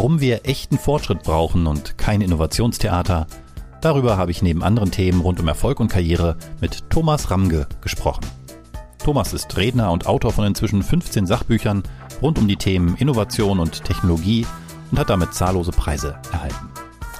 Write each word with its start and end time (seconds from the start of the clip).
Warum 0.00 0.18
wir 0.18 0.46
echten 0.46 0.78
Fortschritt 0.78 1.24
brauchen 1.24 1.66
und 1.66 1.98
kein 1.98 2.22
Innovationstheater, 2.22 3.26
darüber 3.82 4.16
habe 4.16 4.30
ich 4.30 4.40
neben 4.40 4.62
anderen 4.62 4.90
Themen 4.90 5.20
rund 5.20 5.40
um 5.40 5.46
Erfolg 5.46 5.78
und 5.78 5.88
Karriere 5.88 6.38
mit 6.62 6.88
Thomas 6.88 7.30
Ramge 7.30 7.66
gesprochen. 7.82 8.24
Thomas 9.04 9.34
ist 9.34 9.54
Redner 9.58 9.92
und 9.92 10.06
Autor 10.06 10.32
von 10.32 10.46
inzwischen 10.46 10.82
15 10.82 11.26
Sachbüchern 11.26 11.82
rund 12.22 12.38
um 12.38 12.48
die 12.48 12.56
Themen 12.56 12.96
Innovation 12.96 13.60
und 13.60 13.84
Technologie 13.84 14.46
und 14.90 14.98
hat 14.98 15.10
damit 15.10 15.34
zahllose 15.34 15.70
Preise 15.70 16.16
erhalten. 16.32 16.70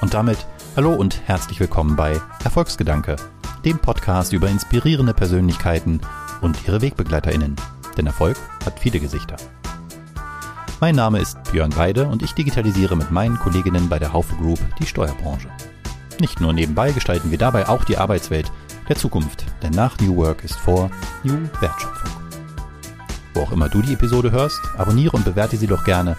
Und 0.01 0.15
damit 0.15 0.39
hallo 0.75 0.95
und 0.95 1.21
herzlich 1.27 1.61
willkommen 1.61 1.97
bei 1.97 2.19
Erfolgsgedanke, 2.45 3.17
dem 3.63 3.79
Podcast 3.79 4.33
über 4.33 4.49
inspirierende 4.49 5.13
Persönlichkeiten 5.13 6.01
und 6.41 6.57
ihre 6.67 6.81
Wegbegleiterinnen. 6.81 7.57
Denn 7.99 8.07
Erfolg 8.07 8.39
hat 8.65 8.81
viele 8.81 9.01
Gesichter. 9.01 9.37
Mein 10.81 10.95
Name 10.95 11.19
ist 11.19 11.37
Björn 11.53 11.77
Weide 11.77 12.09
und 12.09 12.23
ich 12.23 12.33
digitalisiere 12.33 12.97
mit 12.97 13.11
meinen 13.11 13.39
Kolleginnen 13.39 13.91
bei 13.91 13.99
der 13.99 14.15
Haufe 14.15 14.35
Group 14.37 14.59
die 14.79 14.87
Steuerbranche. 14.87 15.51
Nicht 16.19 16.41
nur 16.41 16.55
nebenbei 16.55 16.93
gestalten 16.93 17.31
wir 17.31 17.37
dabei 17.37 17.69
auch 17.69 17.85
die 17.85 17.99
Arbeitswelt 17.99 18.51
der 18.89 18.97
Zukunft, 18.97 19.45
denn 19.63 19.73
nach 19.73 19.99
New 20.01 20.17
Work 20.17 20.43
ist 20.43 20.57
vor 20.57 20.91
New 21.23 21.37
Wertschöpfung. 21.61 22.11
Wo 23.35 23.43
auch 23.43 23.53
immer 23.53 23.69
du 23.69 23.83
die 23.83 23.93
Episode 23.93 24.31
hörst, 24.31 24.59
abonniere 24.79 25.15
und 25.15 25.27
bewerte 25.27 25.59
sie 25.59 25.67
doch 25.67 25.85
gerne 25.85 26.17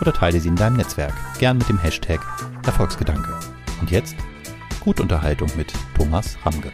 oder 0.00 0.12
teile 0.12 0.38
sie 0.38 0.48
in 0.48 0.56
deinem 0.56 0.76
Netzwerk, 0.76 1.14
gern 1.40 1.58
mit 1.58 1.68
dem 1.68 1.78
Hashtag 1.78 2.20
Erfolgsgedanke. 2.64 3.36
Und 3.80 3.90
jetzt 3.90 4.14
gut 4.78 5.00
Unterhaltung 5.00 5.50
mit 5.56 5.72
Thomas 5.96 6.38
Ramge. 6.44 6.70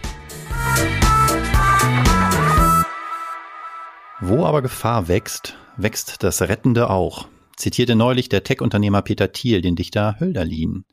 Wo 4.21 4.45
aber 4.45 4.61
Gefahr 4.61 5.09
wächst, 5.09 5.57
wächst 5.83 6.23
das 6.23 6.43
Rettende 6.43 6.91
auch, 6.91 7.29
zitierte 7.57 7.95
neulich 7.95 8.29
der 8.29 8.45
Tech-Unternehmer 8.45 9.03
Peter 9.03 9.33
Thiel 9.33 9.61
den 9.61 9.77
Dichter 9.77 10.17
Hölderlin. 10.21 10.85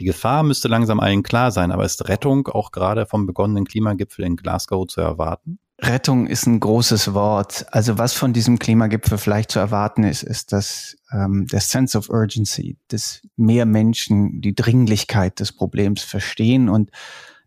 Die 0.00 0.04
Gefahr 0.04 0.42
müsste 0.42 0.68
langsam 0.68 1.00
allen 1.00 1.22
klar 1.22 1.50
sein, 1.50 1.70
aber 1.70 1.84
ist 1.84 2.08
Rettung 2.08 2.48
auch 2.48 2.72
gerade 2.72 3.06
vom 3.06 3.26
begonnenen 3.26 3.64
Klimagipfel 3.64 4.24
in 4.24 4.36
Glasgow 4.36 4.86
zu 4.86 5.00
erwarten? 5.00 5.58
Rettung 5.80 6.26
ist 6.26 6.46
ein 6.46 6.60
großes 6.60 7.12
Wort. 7.12 7.66
Also 7.72 7.98
was 7.98 8.12
von 8.12 8.32
diesem 8.32 8.58
Klimagipfel 8.58 9.18
vielleicht 9.18 9.50
zu 9.50 9.58
erwarten 9.58 10.04
ist, 10.04 10.22
ist 10.22 10.52
dass 10.52 10.96
ähm, 11.12 11.46
der 11.50 11.60
Sense 11.60 11.98
of 11.98 12.08
Urgency, 12.08 12.78
dass 12.88 13.20
mehr 13.36 13.66
Menschen 13.66 14.40
die 14.40 14.54
Dringlichkeit 14.54 15.40
des 15.40 15.52
Problems 15.52 16.02
verstehen 16.02 16.68
und 16.68 16.90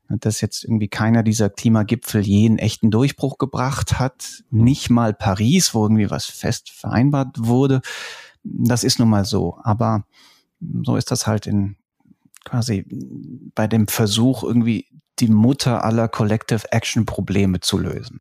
dass 0.10 0.42
jetzt 0.42 0.64
irgendwie 0.64 0.88
keiner 0.88 1.24
dieser 1.24 1.50
Klimagipfel 1.50 2.22
je 2.22 2.46
einen 2.46 2.60
echten 2.60 2.92
Durchbruch 2.92 3.38
gebracht 3.38 4.00
hat. 4.00 4.44
Nicht 4.52 4.90
mal 4.90 5.14
Paris, 5.14 5.74
wo 5.74 5.84
irgendwie 5.84 6.12
was 6.12 6.26
fest 6.26 6.70
vereinbart 6.70 7.38
wurde. 7.40 7.82
Das 8.44 8.84
ist 8.84 9.00
nun 9.00 9.10
mal 9.10 9.26
so. 9.26 9.58
Aber 9.64 10.06
so 10.84 10.96
ist 10.96 11.12
das 11.12 11.28
halt 11.28 11.48
in 11.48 11.76
quasi 12.44 12.86
bei 13.56 13.68
dem 13.68 13.88
Versuch, 13.88 14.44
irgendwie 14.44 14.88
die 15.20 15.28
Mutter 15.28 15.84
aller 15.84 16.08
Collective 16.08 16.72
Action 16.72 17.06
Probleme 17.06 17.60
zu 17.60 17.78
lösen. 17.78 18.20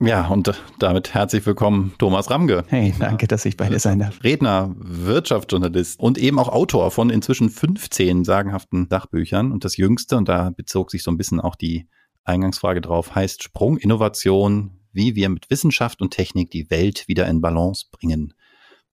Ja, 0.00 0.26
und 0.26 0.60
damit 0.80 1.14
herzlich 1.14 1.46
willkommen, 1.46 1.94
Thomas 1.98 2.28
Ramge. 2.28 2.64
Hey, 2.66 2.92
danke, 2.98 3.28
dass 3.28 3.44
ich 3.44 3.56
bei 3.56 3.68
dir 3.68 3.78
sein 3.78 4.00
darf. 4.00 4.24
Redner, 4.24 4.74
Wirtschaftsjournalist 4.76 6.00
und 6.00 6.18
eben 6.18 6.40
auch 6.40 6.48
Autor 6.48 6.90
von 6.90 7.10
inzwischen 7.10 7.48
15 7.48 8.24
sagenhaften 8.24 8.88
Sachbüchern. 8.90 9.52
Und 9.52 9.64
das 9.64 9.76
jüngste, 9.76 10.16
und 10.16 10.28
da 10.28 10.50
bezog 10.50 10.90
sich 10.90 11.04
so 11.04 11.12
ein 11.12 11.16
bisschen 11.16 11.40
auch 11.40 11.54
die 11.54 11.88
Eingangsfrage 12.24 12.80
drauf, 12.80 13.14
heißt 13.14 13.44
Sprung 13.44 13.76
Innovation, 13.76 14.80
wie 14.92 15.14
wir 15.14 15.28
mit 15.28 15.48
Wissenschaft 15.48 16.02
und 16.02 16.10
Technik 16.10 16.50
die 16.50 16.70
Welt 16.70 17.06
wieder 17.06 17.28
in 17.28 17.40
Balance 17.40 17.86
bringen. 17.92 18.34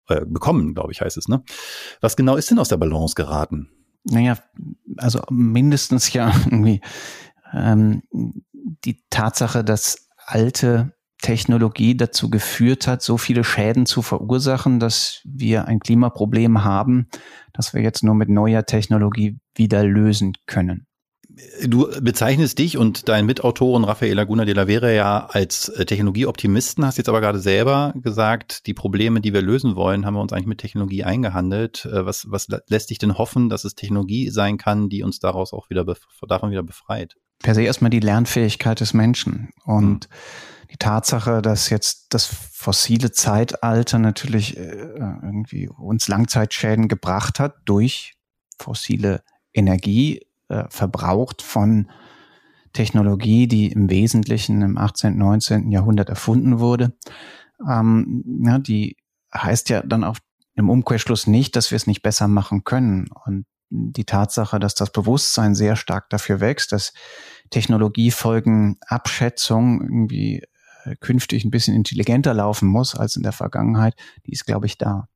Äh, 0.08 0.26
bekommen, 0.28 0.76
glaube 0.76 0.92
ich, 0.92 1.02
heißt 1.02 1.18
es, 1.18 1.28
ne? 1.28 1.44
Was 2.00 2.16
genau 2.16 2.36
ist 2.36 2.52
denn 2.52 2.60
aus 2.60 2.70
der 2.70 2.78
Balance 2.78 3.16
geraten? 3.16 3.70
Naja, 4.04 4.38
also 4.98 5.22
mindestens 5.32 6.14
ja 6.14 6.32
irgendwie 6.46 6.82
ähm, 7.54 8.04
die 8.86 9.04
Tatsache, 9.10 9.64
dass 9.64 10.08
alte 10.26 10.94
Technologie 11.22 11.96
dazu 11.96 12.30
geführt 12.30 12.88
hat, 12.88 13.02
so 13.02 13.18
viele 13.18 13.44
Schäden 13.44 13.86
zu 13.86 14.02
verursachen, 14.02 14.80
dass 14.80 15.22
wir 15.24 15.66
ein 15.66 15.80
Klimaproblem 15.80 16.64
haben, 16.64 17.08
das 17.54 17.74
wir 17.74 17.82
jetzt 17.82 18.04
nur 18.04 18.16
mit 18.16 18.30
neuer 18.30 18.66
Technologie 18.66 19.38
wieder 19.56 19.84
lösen 19.84 20.34
können. 20.48 20.88
Du 21.66 21.88
bezeichnest 22.02 22.60
dich 22.60 22.78
und 22.78 23.08
deinen 23.08 23.26
Mitautoren 23.26 23.86
Rafael 23.86 24.14
Laguna 24.14 24.44
de 24.44 24.54
la 24.54 24.66
Vera 24.66 24.92
ja 24.92 25.28
als 25.28 25.70
äh, 25.70 25.86
Technologieoptimisten, 25.86 26.86
hast 26.86 26.98
jetzt 26.98 27.08
aber 27.08 27.22
gerade 27.22 27.40
selber 27.40 27.94
gesagt, 27.96 28.68
die 28.68 28.74
Probleme, 28.74 29.22
die 29.22 29.34
wir 29.34 29.42
lösen 29.42 29.76
wollen, 29.76 30.06
haben 30.06 30.16
wir 30.16 30.22
uns 30.22 30.34
eigentlich 30.34 30.48
mit 30.48 30.58
Technologie 30.58 31.06
eingehandelt. 31.06 31.86
Äh, 31.86 32.06
was, 32.06 32.26
was 32.30 32.48
lässt 32.68 32.90
dich 32.90 32.98
denn 32.98 33.18
hoffen, 33.18 33.48
dass 33.48 33.64
es 33.64 33.76
Technologie 33.76 34.30
sein 34.30 34.58
kann, 34.58 34.90
die 34.90 35.04
uns 35.04 35.20
daraus 35.20 35.54
auch 35.54 35.70
wieder 35.70 35.86
davon 36.28 36.52
wieder 36.52 36.64
befreit? 36.64 37.16
per 37.42 37.56
se 37.56 37.64
erstmal 37.64 37.90
die 37.90 38.00
Lernfähigkeit 38.00 38.80
des 38.80 38.94
Menschen 38.94 39.50
und 39.66 40.10
mhm. 40.10 40.16
Die 40.72 40.78
Tatsache, 40.78 41.42
dass 41.42 41.70
jetzt 41.70 42.14
das 42.14 42.26
fossile 42.26 43.12
Zeitalter 43.12 44.00
natürlich 44.00 44.58
äh, 44.58 44.62
irgendwie 44.62 45.68
uns 45.68 46.08
Langzeitschäden 46.08 46.88
gebracht 46.88 47.40
hat 47.40 47.56
durch 47.66 48.14
fossile 48.58 49.22
Energie, 49.54 50.26
äh, 50.48 50.64
verbraucht 50.70 51.42
von 51.42 51.92
Technologie, 52.74 53.48
die 53.48 53.72
im 53.72 53.90
Wesentlichen 53.90 54.62
im 54.62 54.78
18., 54.78 55.18
19. 55.18 55.72
Jahrhundert 55.72 56.10
erfunden 56.10 56.60
wurde. 56.60 56.94
Ähm, 57.68 58.24
ja, 58.46 58.60
die 58.60 58.96
heißt 59.34 59.70
ja 59.70 59.82
dann 59.82 60.06
auch 60.06 60.18
im 60.56 60.70
Umkehrschluss 60.70 61.28
nicht, 61.28 61.58
dass 61.58 61.72
wir 61.72 61.76
es 61.76 61.88
nicht 61.88 62.02
besser 62.02 62.30
machen 62.30 62.64
können. 62.64 63.10
Und 63.26 63.46
die 63.70 64.06
Tatsache, 64.06 64.60
dass 64.60 64.76
das 64.76 64.92
Bewusstsein 64.92 65.56
sehr 65.56 65.76
stark 65.76 66.10
dafür 66.10 66.40
wächst, 66.40 66.72
dass 66.72 66.94
Technologiefolgenabschätzung 67.50 69.82
irgendwie 69.82 70.44
äh, 70.86 70.96
künftig 70.96 71.46
ein 71.46 71.52
bisschen 71.52 71.76
intelligenter 71.76 72.34
laufen 72.34 72.68
muss 72.68 72.96
als 72.96 73.16
in 73.16 73.24
der 73.24 73.32
Vergangenheit, 73.32 73.96
die 74.26 74.32
ist, 74.32 74.46
glaube 74.46 74.66
ich, 74.66 74.78
da. 74.78 75.08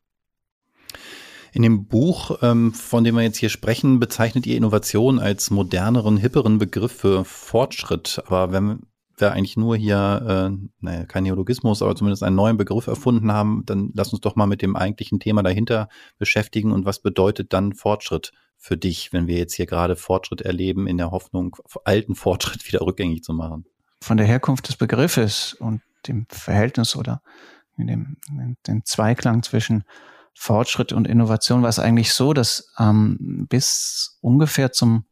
In 1.54 1.62
dem 1.62 1.88
Buch, 1.88 2.40
ähm, 2.42 2.74
von 2.74 3.06
dem 3.06 3.16
wir 3.16 3.24
jetzt 3.24 3.38
hier 3.38 3.50
sprechen, 3.50 4.00
bezeichnet 4.00 4.46
ihr 4.46 4.58
Innovation 4.58 5.20
als 5.20 5.52
moderneren, 5.52 6.18
hipperen 6.18 6.58
Begriff 6.58 6.92
für 6.92 7.24
Fortschritt. 7.24 8.22
Aber 8.26 8.52
wenn 8.52 8.82
wir 9.18 9.32
eigentlich 9.32 9.56
nur 9.56 9.78
hier, 9.78 10.52
äh, 10.52 10.68
naja, 10.82 11.06
kein 11.06 11.24
Neologismus, 11.24 11.82
aber 11.82 11.96
zumindest 11.96 12.24
einen 12.24 12.36
neuen 12.36 12.58
Begriff 12.58 12.88
erfunden 12.88 13.32
haben, 13.32 13.64
dann 13.66 13.92
lass 13.94 14.12
uns 14.12 14.22
doch 14.22 14.36
mal 14.36 14.48
mit 14.48 14.62
dem 14.62 14.76
eigentlichen 14.76 15.22
Thema 15.22 15.44
dahinter 15.44 15.88
beschäftigen 16.18 16.74
und 16.74 16.86
was 16.86 17.00
bedeutet 17.00 17.54
dann 17.54 17.74
Fortschritt 17.74 18.34
für 18.58 18.76
dich, 18.76 19.14
wenn 19.14 19.28
wir 19.28 19.38
jetzt 19.38 19.54
hier 19.54 19.66
gerade 19.66 19.96
Fortschritt 19.96 20.42
erleben, 20.42 20.88
in 20.88 20.98
der 20.98 21.12
Hoffnung, 21.12 21.56
alten 21.86 22.16
Fortschritt 22.16 22.68
wieder 22.68 22.82
rückgängig 22.82 23.24
zu 23.24 23.34
machen? 23.34 23.66
Von 24.06 24.18
der 24.18 24.28
Herkunft 24.28 24.68
des 24.68 24.76
Begriffes 24.76 25.56
und 25.56 25.82
dem 26.08 26.28
Verhältnis 26.30 26.96
oder 26.96 27.24
dem, 27.76 28.18
dem 28.68 28.86
Zweiklang 28.86 29.42
zwischen 29.42 29.84
Fortschritt 30.36 30.94
und 30.94 31.08
Innovation 31.08 31.64
war 31.64 31.70
es 31.70 31.80
eigentlich 31.80 32.14
so, 32.14 32.34
dass 32.34 32.72
ähm, 32.78 33.48
bis 33.50 34.20
ungefähr 34.22 34.72
zum 34.72 35.06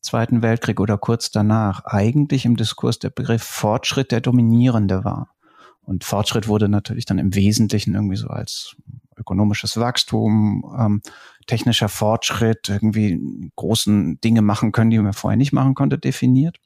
Zweiten 0.00 0.40
Weltkrieg 0.40 0.80
oder 0.80 0.96
kurz 0.96 1.30
danach 1.30 1.84
eigentlich 1.84 2.46
im 2.46 2.56
Diskurs 2.56 2.98
der 2.98 3.10
Begriff 3.10 3.42
Fortschritt 3.42 4.10
der 4.10 4.22
dominierende 4.22 5.04
war. 5.04 5.34
Und 5.82 6.04
Fortschritt 6.04 6.48
wurde 6.48 6.70
natürlich 6.70 7.04
dann 7.04 7.18
im 7.18 7.34
Wesentlichen 7.34 7.94
irgendwie 7.94 8.16
so 8.16 8.28
als 8.28 8.74
ökonomisches 9.18 9.76
Wachstum, 9.76 10.64
ähm, 10.78 11.02
technischer 11.46 11.90
Fortschritt, 11.90 12.70
irgendwie 12.70 13.52
großen 13.56 14.18
Dinge 14.22 14.40
machen 14.40 14.72
können, 14.72 14.88
die 14.88 14.98
man 14.98 15.12
vorher 15.12 15.36
nicht 15.36 15.52
machen 15.52 15.74
konnte, 15.74 15.98
definiert. 15.98 16.56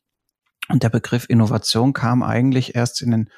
Und 0.68 0.82
der 0.82 0.88
Begriff 0.88 1.26
Innovation 1.28 1.92
kam 1.92 2.22
eigentlich 2.22 2.74
erst 2.74 3.02
in 3.02 3.10
den 3.10 3.30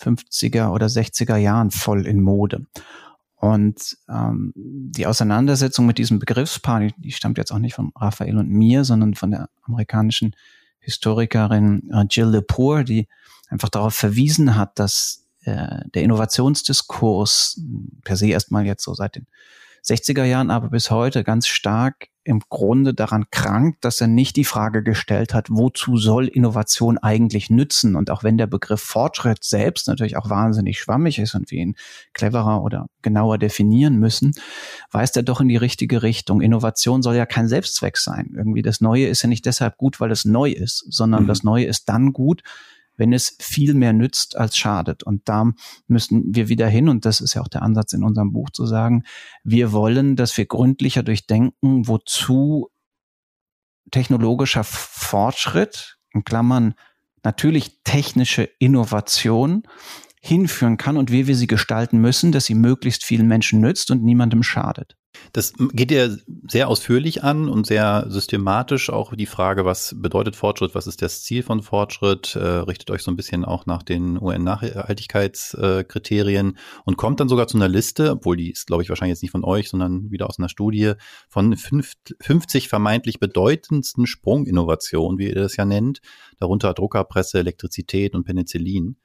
50er 0.00 0.70
oder 0.70 0.86
60er 0.86 1.36
Jahren 1.36 1.70
voll 1.70 2.06
in 2.06 2.22
Mode. 2.22 2.66
Und 3.36 3.96
ähm, 4.08 4.52
die 4.56 5.06
Auseinandersetzung 5.06 5.86
mit 5.86 5.98
diesem 5.98 6.18
Begriffspaar, 6.18 6.80
die, 6.80 6.94
die 6.96 7.12
stammt 7.12 7.38
jetzt 7.38 7.52
auch 7.52 7.58
nicht 7.58 7.74
von 7.74 7.92
Raphael 7.94 8.36
und 8.36 8.50
mir, 8.50 8.84
sondern 8.84 9.14
von 9.14 9.30
der 9.30 9.48
amerikanischen 9.62 10.34
Historikerin 10.80 11.88
äh, 11.92 12.04
Jill 12.10 12.28
Lepore, 12.28 12.84
die 12.84 13.06
einfach 13.48 13.68
darauf 13.68 13.94
verwiesen 13.94 14.56
hat, 14.56 14.78
dass 14.78 15.24
äh, 15.44 15.82
der 15.94 16.02
Innovationsdiskurs 16.02 17.60
per 18.02 18.16
se 18.16 18.28
erstmal 18.28 18.66
jetzt 18.66 18.82
so 18.82 18.94
seit 18.94 19.16
den 19.16 19.26
60er 19.84 20.24
Jahren, 20.24 20.50
aber 20.50 20.70
bis 20.70 20.90
heute 20.90 21.24
ganz 21.24 21.46
stark 21.46 22.08
im 22.28 22.42
Grunde 22.50 22.92
daran 22.92 23.24
krankt, 23.30 23.82
dass 23.86 24.02
er 24.02 24.06
nicht 24.06 24.36
die 24.36 24.44
Frage 24.44 24.82
gestellt 24.82 25.32
hat, 25.32 25.46
wozu 25.48 25.96
soll 25.96 26.28
Innovation 26.28 26.98
eigentlich 26.98 27.48
nützen? 27.48 27.96
Und 27.96 28.10
auch 28.10 28.22
wenn 28.22 28.36
der 28.36 28.46
Begriff 28.46 28.82
Fortschritt 28.82 29.42
selbst 29.42 29.88
natürlich 29.88 30.18
auch 30.18 30.28
wahnsinnig 30.28 30.78
schwammig 30.78 31.18
ist 31.18 31.34
und 31.34 31.50
wir 31.50 31.58
ihn 31.58 31.74
cleverer 32.12 32.62
oder 32.62 32.88
genauer 33.00 33.38
definieren 33.38 33.98
müssen, 33.98 34.34
weist 34.90 35.16
er 35.16 35.22
doch 35.22 35.40
in 35.40 35.48
die 35.48 35.56
richtige 35.56 36.02
Richtung. 36.02 36.42
Innovation 36.42 37.00
soll 37.00 37.16
ja 37.16 37.24
kein 37.24 37.48
Selbstzweck 37.48 37.96
sein. 37.96 38.34
Irgendwie 38.36 38.60
das 38.60 38.82
Neue 38.82 39.06
ist 39.06 39.22
ja 39.22 39.28
nicht 39.30 39.46
deshalb 39.46 39.78
gut, 39.78 39.98
weil 39.98 40.10
es 40.10 40.26
neu 40.26 40.50
ist, 40.50 40.84
sondern 40.90 41.22
mhm. 41.22 41.28
das 41.28 41.44
Neue 41.44 41.64
ist 41.64 41.88
dann 41.88 42.12
gut, 42.12 42.42
wenn 42.98 43.14
es 43.14 43.36
viel 43.40 43.72
mehr 43.72 43.94
nützt 43.94 44.36
als 44.36 44.56
schadet. 44.56 45.02
Und 45.02 45.28
da 45.28 45.52
müssen 45.86 46.34
wir 46.34 46.48
wieder 46.48 46.68
hin, 46.68 46.90
und 46.90 47.06
das 47.06 47.22
ist 47.22 47.32
ja 47.34 47.40
auch 47.40 47.48
der 47.48 47.62
Ansatz 47.62 47.94
in 47.94 48.04
unserem 48.04 48.32
Buch 48.32 48.50
zu 48.50 48.66
sagen, 48.66 49.04
wir 49.44 49.72
wollen, 49.72 50.16
dass 50.16 50.36
wir 50.36 50.44
gründlicher 50.44 51.02
durchdenken, 51.02 51.88
wozu 51.88 52.68
technologischer 53.90 54.64
Fortschritt, 54.64 55.98
in 56.12 56.24
Klammern 56.24 56.74
natürlich 57.24 57.82
technische 57.84 58.42
Innovation, 58.58 59.62
hinführen 60.20 60.76
kann 60.76 60.96
und 60.96 61.12
wie 61.12 61.26
wir 61.26 61.36
sie 61.36 61.46
gestalten 61.46 61.98
müssen, 61.98 62.32
dass 62.32 62.46
sie 62.46 62.54
möglichst 62.54 63.04
vielen 63.04 63.28
Menschen 63.28 63.60
nützt 63.60 63.90
und 63.90 64.02
niemandem 64.02 64.42
schadet. 64.42 64.96
Das 65.32 65.54
geht 65.72 65.90
ja 65.90 66.08
sehr 66.48 66.68
ausführlich 66.68 67.24
an 67.24 67.48
und 67.48 67.66
sehr 67.66 68.04
systematisch 68.08 68.90
auch 68.90 69.14
die 69.14 69.26
Frage, 69.26 69.64
was 69.64 69.96
bedeutet 69.98 70.36
Fortschritt, 70.36 70.74
was 70.74 70.86
ist 70.86 71.00
das 71.02 71.22
Ziel 71.22 71.42
von 71.42 71.62
Fortschritt, 71.62 72.36
äh, 72.36 72.38
richtet 72.38 72.90
euch 72.90 73.02
so 73.02 73.10
ein 73.10 73.16
bisschen 73.16 73.44
auch 73.44 73.66
nach 73.66 73.82
den 73.82 74.18
UN-Nachhaltigkeitskriterien 74.20 76.56
und 76.84 76.96
kommt 76.96 77.20
dann 77.20 77.28
sogar 77.28 77.46
zu 77.46 77.58
einer 77.58 77.68
Liste, 77.68 78.12
obwohl 78.12 78.36
die 78.36 78.50
ist, 78.50 78.66
glaube 78.66 78.82
ich, 78.82 78.88
wahrscheinlich 78.88 79.16
jetzt 79.16 79.22
nicht 79.22 79.32
von 79.32 79.44
euch, 79.44 79.68
sondern 79.68 80.10
wieder 80.10 80.28
aus 80.28 80.38
einer 80.38 80.48
Studie 80.48 80.94
von 81.28 81.54
50 81.56 82.68
vermeintlich 82.68 83.20
bedeutendsten 83.20 84.06
Sprunginnovationen, 84.06 85.18
wie 85.18 85.28
ihr 85.28 85.34
das 85.34 85.56
ja 85.56 85.64
nennt, 85.64 86.00
darunter 86.38 86.74
Druckerpresse, 86.74 87.38
Elektrizität 87.38 88.14
und 88.14 88.24
Penicillin. 88.24 88.96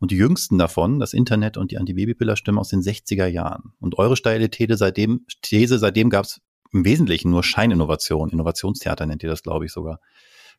Und 0.00 0.10
die 0.10 0.16
jüngsten 0.16 0.58
davon, 0.58 0.98
das 0.98 1.12
Internet 1.12 1.56
und 1.56 1.70
die 1.70 1.78
Antibabypiller, 1.78 2.36
stimmen 2.36 2.58
aus 2.58 2.68
den 2.68 2.80
60er 2.80 3.26
Jahren. 3.26 3.74
Und 3.78 3.98
eure 3.98 4.16
steile 4.16 4.50
These 4.50 4.76
seitdem, 4.76 5.26
These, 5.42 5.78
seitdem 5.78 6.10
gab 6.10 6.24
es 6.24 6.40
im 6.72 6.84
Wesentlichen 6.84 7.30
nur 7.30 7.44
Scheininnovation. 7.44 8.30
Innovationstheater 8.30 9.06
nennt 9.06 9.22
ihr 9.22 9.30
das, 9.30 9.42
glaube 9.42 9.66
ich, 9.66 9.72
sogar. 9.72 10.00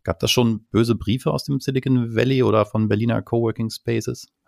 Gab 0.03 0.19
das 0.19 0.31
schon 0.31 0.65
böse 0.71 0.95
Briefe 0.95 1.31
aus 1.31 1.43
dem 1.43 1.59
Silicon 1.59 2.15
Valley 2.15 2.43
oder 2.43 2.65
von 2.65 2.87
Berliner 2.87 3.21
Coworking 3.21 3.69
Spaces? 3.69 4.27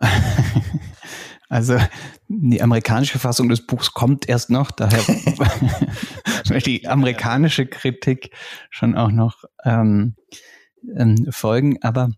Also 1.48 1.78
die 2.26 2.62
amerikanische 2.62 3.18
Fassung 3.18 3.48
des 3.48 3.66
Buchs 3.66 3.92
kommt 3.92 4.28
erst 4.28 4.50
noch, 4.50 4.70
daher 4.70 5.02
die 6.66 6.88
amerikanische 6.88 7.66
Kritik 7.66 8.30
schon 8.70 8.96
auch 8.96 9.10
noch 9.10 9.44
ähm, 9.64 10.16
ähm, 10.96 11.28
folgen. 11.30 11.78
Aber 11.82 12.10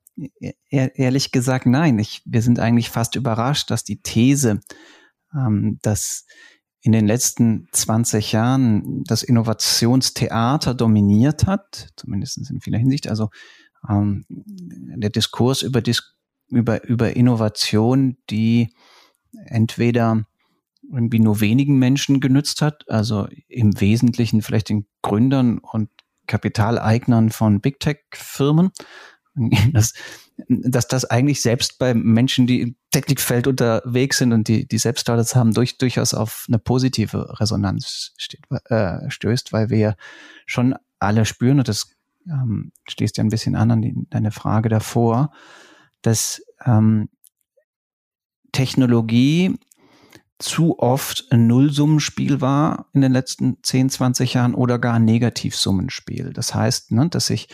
ehrlich 0.70 1.32
gesagt, 1.32 1.66
nein. 1.66 1.98
Ich, 1.98 2.22
wir 2.24 2.42
sind 2.42 2.58
eigentlich 2.58 2.90
fast 2.90 3.16
überrascht, 3.16 3.70
dass 3.70 3.84
die 3.84 4.00
These, 4.00 4.60
ähm, 5.34 5.78
dass 5.82 6.26
in 6.80 6.92
den 6.92 7.06
letzten 7.06 7.68
20 7.72 8.32
Jahren 8.32 9.02
das 9.04 9.22
Innovationstheater 9.22 10.74
dominiert 10.74 11.46
hat, 11.46 11.88
zumindest 11.96 12.38
in 12.50 12.60
vieler 12.60 12.78
Hinsicht. 12.78 13.08
Also 13.08 13.30
ähm, 13.88 14.24
der 14.28 15.10
Diskurs 15.10 15.62
über, 15.62 15.82
über, 16.48 16.84
über 16.84 17.16
Innovation, 17.16 18.16
die 18.30 18.72
entweder 19.46 20.26
irgendwie 20.92 21.18
nur 21.18 21.40
wenigen 21.40 21.78
Menschen 21.78 22.20
genützt 22.20 22.62
hat, 22.62 22.88
also 22.88 23.26
im 23.48 23.80
Wesentlichen 23.80 24.42
vielleicht 24.42 24.68
den 24.68 24.86
Gründern 25.02 25.58
und 25.58 25.90
Kapitaleignern 26.26 27.30
von 27.30 27.60
Big 27.60 27.80
Tech-Firmen, 27.80 28.70
dass, 29.72 29.92
dass 30.48 30.88
das 30.88 31.04
eigentlich 31.04 31.42
selbst 31.42 31.78
bei 31.78 31.94
Menschen, 31.94 32.46
die 32.46 32.60
im 32.60 32.76
Technikfeld 32.90 33.46
unterwegs 33.46 34.18
sind 34.18 34.32
und 34.32 34.48
die, 34.48 34.66
die 34.66 34.78
selbst 34.78 35.02
Startups 35.02 35.36
haben, 35.36 35.52
durch, 35.52 35.78
durchaus 35.78 36.14
auf 36.14 36.46
eine 36.48 36.58
positive 36.58 37.38
Resonanz 37.40 38.12
steht, 38.16 38.40
äh, 38.66 39.10
stößt, 39.10 39.52
weil 39.52 39.70
wir 39.70 39.96
schon 40.46 40.74
alle 40.98 41.24
spüren, 41.24 41.58
und 41.58 41.68
das 41.68 41.90
ähm, 42.26 42.72
schließt 42.88 43.18
ja 43.18 43.24
ein 43.24 43.30
bisschen 43.30 43.54
an 43.54 43.70
an 43.70 43.82
die, 43.82 43.94
deine 44.10 44.32
Frage 44.32 44.68
davor, 44.68 45.32
dass 46.02 46.42
ähm, 46.64 47.08
Technologie 48.52 49.58
zu 50.38 50.78
oft 50.78 51.26
ein 51.30 51.46
Nullsummenspiel 51.46 52.40
war 52.40 52.86
in 52.92 53.00
den 53.00 53.12
letzten 53.12 53.56
10, 53.62 53.88
20 53.88 54.34
Jahren 54.34 54.54
oder 54.54 54.78
gar 54.78 54.94
ein 54.94 55.04
Negativsummenspiel. 55.04 56.32
Das 56.32 56.54
heißt, 56.54 56.92
ne, 56.92 57.08
dass 57.08 57.30
ich, 57.30 57.48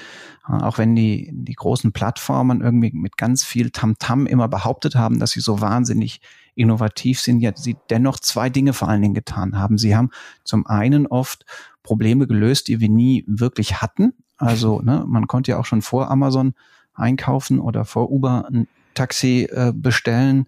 äh, 0.48 0.52
auch 0.52 0.78
wenn 0.78 0.96
die, 0.96 1.30
die 1.32 1.54
großen 1.54 1.92
Plattformen 1.92 2.60
irgendwie 2.60 2.90
mit 2.92 3.16
ganz 3.16 3.44
viel 3.44 3.70
Tamtam 3.70 4.24
-Tam 4.24 4.26
immer 4.26 4.48
behauptet 4.48 4.96
haben, 4.96 5.20
dass 5.20 5.30
sie 5.30 5.40
so 5.40 5.60
wahnsinnig 5.60 6.20
innovativ 6.54 7.20
sind, 7.20 7.40
ja, 7.40 7.52
sie 7.54 7.76
dennoch 7.88 8.18
zwei 8.18 8.50
Dinge 8.50 8.72
vor 8.72 8.88
allen 8.88 9.02
Dingen 9.02 9.14
getan 9.14 9.56
haben. 9.56 9.78
Sie 9.78 9.94
haben 9.94 10.10
zum 10.44 10.66
einen 10.66 11.06
oft 11.06 11.46
Probleme 11.82 12.26
gelöst, 12.26 12.68
die 12.68 12.80
wir 12.80 12.88
nie 12.88 13.24
wirklich 13.28 13.80
hatten. 13.80 14.12
Also 14.36 14.80
ne, 14.84 15.04
man 15.06 15.28
konnte 15.28 15.52
ja 15.52 15.58
auch 15.58 15.66
schon 15.66 15.82
vor 15.82 16.10
Amazon 16.10 16.54
einkaufen 16.94 17.60
oder 17.60 17.84
vor 17.84 18.10
Uber 18.10 18.48
ein 18.50 18.66
Taxi 18.94 19.48
äh, 19.50 19.72
bestellen 19.74 20.46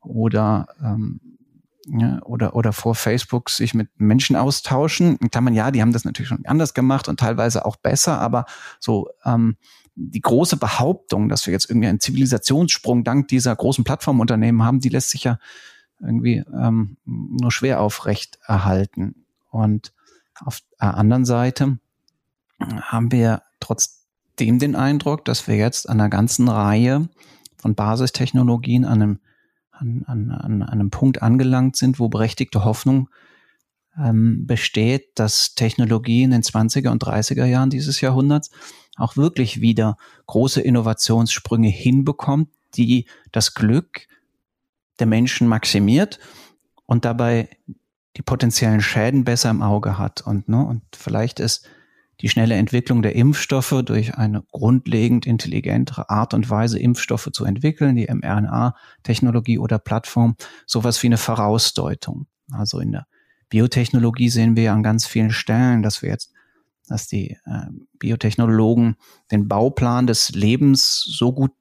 oder 0.00 0.68
ähm, 0.82 1.20
ja, 1.86 2.22
oder, 2.22 2.54
oder 2.54 2.72
vor 2.72 2.94
Facebook 2.94 3.50
sich 3.50 3.74
mit 3.74 3.88
Menschen 3.96 4.36
austauschen. 4.36 5.18
Kann 5.30 5.44
man 5.44 5.54
ja, 5.54 5.70
die 5.70 5.82
haben 5.82 5.92
das 5.92 6.04
natürlich 6.04 6.28
schon 6.28 6.46
anders 6.46 6.74
gemacht 6.74 7.08
und 7.08 7.18
teilweise 7.18 7.64
auch 7.64 7.76
besser, 7.76 8.20
aber 8.20 8.46
so 8.78 9.08
ähm, 9.24 9.56
die 9.94 10.20
große 10.20 10.56
Behauptung, 10.56 11.28
dass 11.28 11.46
wir 11.46 11.52
jetzt 11.52 11.68
irgendwie 11.68 11.88
einen 11.88 12.00
Zivilisationssprung 12.00 13.04
dank 13.04 13.28
dieser 13.28 13.54
großen 13.54 13.84
Plattformunternehmen 13.84 14.62
haben, 14.62 14.80
die 14.80 14.88
lässt 14.88 15.10
sich 15.10 15.24
ja 15.24 15.38
irgendwie 16.00 16.44
ähm, 16.52 16.96
nur 17.04 17.52
schwer 17.52 17.80
aufrecht 17.80 18.38
erhalten. 18.46 19.26
Und 19.50 19.92
auf 20.40 20.60
der 20.80 20.96
anderen 20.96 21.24
Seite 21.24 21.78
haben 22.58 23.12
wir 23.12 23.42
trotzdem 23.60 24.58
den 24.58 24.74
Eindruck, 24.74 25.24
dass 25.24 25.46
wir 25.46 25.56
jetzt 25.56 25.88
an 25.88 26.00
einer 26.00 26.08
ganzen 26.08 26.48
Reihe 26.48 27.08
von 27.58 27.74
Basistechnologien 27.74 28.84
an 28.84 29.02
einem 29.02 29.18
an, 29.82 30.30
an, 30.30 30.30
an 30.30 30.62
einem 30.62 30.90
Punkt 30.90 31.22
angelangt 31.22 31.76
sind, 31.76 31.98
wo 31.98 32.08
berechtigte 32.08 32.64
Hoffnung 32.64 33.08
ähm, 33.98 34.46
besteht, 34.46 35.18
dass 35.18 35.54
Technologie 35.54 36.22
in 36.22 36.30
den 36.30 36.42
20er 36.42 36.90
und 36.90 37.04
30er 37.04 37.44
Jahren 37.44 37.70
dieses 37.70 38.00
Jahrhunderts 38.00 38.50
auch 38.96 39.16
wirklich 39.16 39.60
wieder 39.60 39.96
große 40.26 40.60
Innovationssprünge 40.60 41.68
hinbekommt, 41.68 42.48
die 42.74 43.06
das 43.32 43.54
Glück 43.54 44.06
der 44.98 45.06
Menschen 45.06 45.48
maximiert 45.48 46.18
und 46.86 47.04
dabei 47.04 47.48
die 48.16 48.22
potenziellen 48.22 48.80
Schäden 48.80 49.24
besser 49.24 49.50
im 49.50 49.62
Auge 49.62 49.98
hat. 49.98 50.20
Und, 50.20 50.48
ne, 50.48 50.64
und 50.64 50.82
vielleicht 50.94 51.40
ist 51.40 51.66
die 52.22 52.28
schnelle 52.28 52.54
Entwicklung 52.54 53.02
der 53.02 53.16
Impfstoffe 53.16 53.82
durch 53.84 54.14
eine 54.14 54.44
grundlegend 54.52 55.26
intelligentere 55.26 56.08
Art 56.08 56.34
und 56.34 56.48
Weise, 56.48 56.78
Impfstoffe 56.78 57.28
zu 57.32 57.44
entwickeln, 57.44 57.96
die 57.96 58.06
mRNA-Technologie 58.06 59.58
oder 59.58 59.80
Plattform, 59.80 60.36
sowas 60.64 61.02
wie 61.02 61.08
eine 61.08 61.18
Vorausdeutung. 61.18 62.26
Also 62.52 62.78
in 62.78 62.92
der 62.92 63.06
Biotechnologie 63.48 64.28
sehen 64.28 64.56
wir 64.56 64.72
an 64.72 64.84
ganz 64.84 65.04
vielen 65.04 65.32
Stellen, 65.32 65.82
dass 65.82 66.00
wir 66.00 66.10
jetzt, 66.10 66.32
dass 66.88 67.08
die 67.08 67.32
äh, 67.44 67.66
Biotechnologen 67.98 68.96
den 69.30 69.48
Bauplan 69.48 70.06
des 70.06 70.30
Lebens 70.30 71.00
so 71.00 71.32
gut 71.32 71.52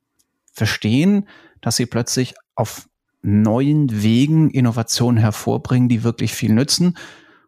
verstehen, 0.54 1.28
dass 1.60 1.76
sie 1.76 1.88
plötzlich 1.88 2.36
auf 2.56 2.88
neuen 3.24 4.04
Wegen 4.04 4.52
Innovationen 4.52 5.18
hervorbringen, 5.18 5.90
die 5.90 6.04
wirklich 6.04 6.34
viel 6.34 6.54
nützen. 6.54 6.98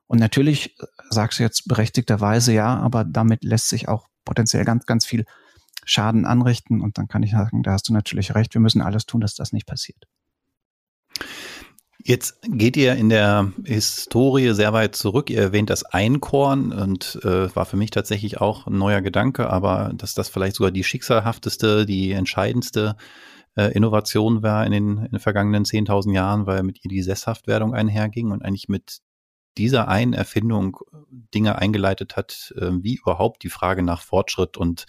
Und 0.08 0.20
natürlich 0.20 0.76
sagst 1.10 1.40
du 1.40 1.44
jetzt 1.44 1.68
berechtigterweise 1.68 2.54
ja, 2.54 2.78
aber 2.78 3.04
damit 3.04 3.44
lässt 3.44 3.70
sich 3.70 3.88
auch 3.88 4.08
potenziell 4.26 4.66
ganz, 4.66 4.86
ganz 4.86 5.06
viel 5.06 5.26
Schaden 5.86 6.26
anrichten. 6.26 6.82
Und 6.82 6.98
dann 6.98 7.08
kann 7.08 7.24
ich 7.24 7.32
sagen, 7.32 7.64
da 7.64 7.72
hast 7.72 7.90
du 7.90 7.94
natürlich 7.94 8.36
recht, 8.36 8.54
wir 8.54 8.62
müssen 8.62 8.82
alles 8.82 9.06
tun, 9.06 9.22
dass 9.22 9.36
das 9.36 9.54
nicht 9.54 9.68
passiert. 9.68 10.06
Jetzt 12.06 12.40
geht 12.50 12.76
ihr 12.76 12.96
in 12.96 13.08
der 13.08 13.54
Historie 13.64 14.54
sehr 14.54 14.74
weit 14.74 14.94
zurück. 14.94 15.30
Ihr 15.30 15.40
erwähnt 15.40 15.70
das 15.70 15.86
Einkorn 15.86 16.74
und 16.74 17.18
äh, 17.24 17.56
war 17.56 17.66
für 17.66 17.78
mich 17.78 17.92
tatsächlich 17.92 18.42
auch 18.42 18.68
ein 18.68 18.78
neuer 18.78 19.02
Gedanke, 19.02 19.50
aber 19.50 19.94
dass 19.96 20.14
das 20.14 20.28
vielleicht 20.28 20.58
sogar 20.58 20.72
die 20.72 20.84
schicksalhafteste, 20.84 21.86
die 21.86 22.12
entscheidendste 22.12 22.98
äh, 23.56 23.72
Innovation 23.72 24.44
war 24.44 24.66
in 24.66 24.74
den, 24.74 24.98
in 24.98 25.12
den 25.12 25.20
vergangenen 25.20 25.64
10.000 25.64 26.14
Jahren, 26.14 26.46
weil 26.46 26.64
mit 26.64 26.84
ihr 26.84 26.90
die 26.90 27.04
Sesshaftwerdung 27.04 27.74
einherging 27.74 28.32
und 28.32 28.44
eigentlich 28.44 28.68
mit 28.68 29.00
dieser 29.58 29.88
einen 29.88 30.14
Erfindung 30.14 30.78
äh, 30.92 30.98
Dinge 31.34 31.58
eingeleitet 31.58 32.16
hat, 32.16 32.54
äh, 32.58 32.72
wie 32.82 32.96
überhaupt 32.96 33.44
die 33.44 33.50
Frage 33.50 33.84
nach 33.84 34.02
Fortschritt 34.02 34.58
und 34.58 34.86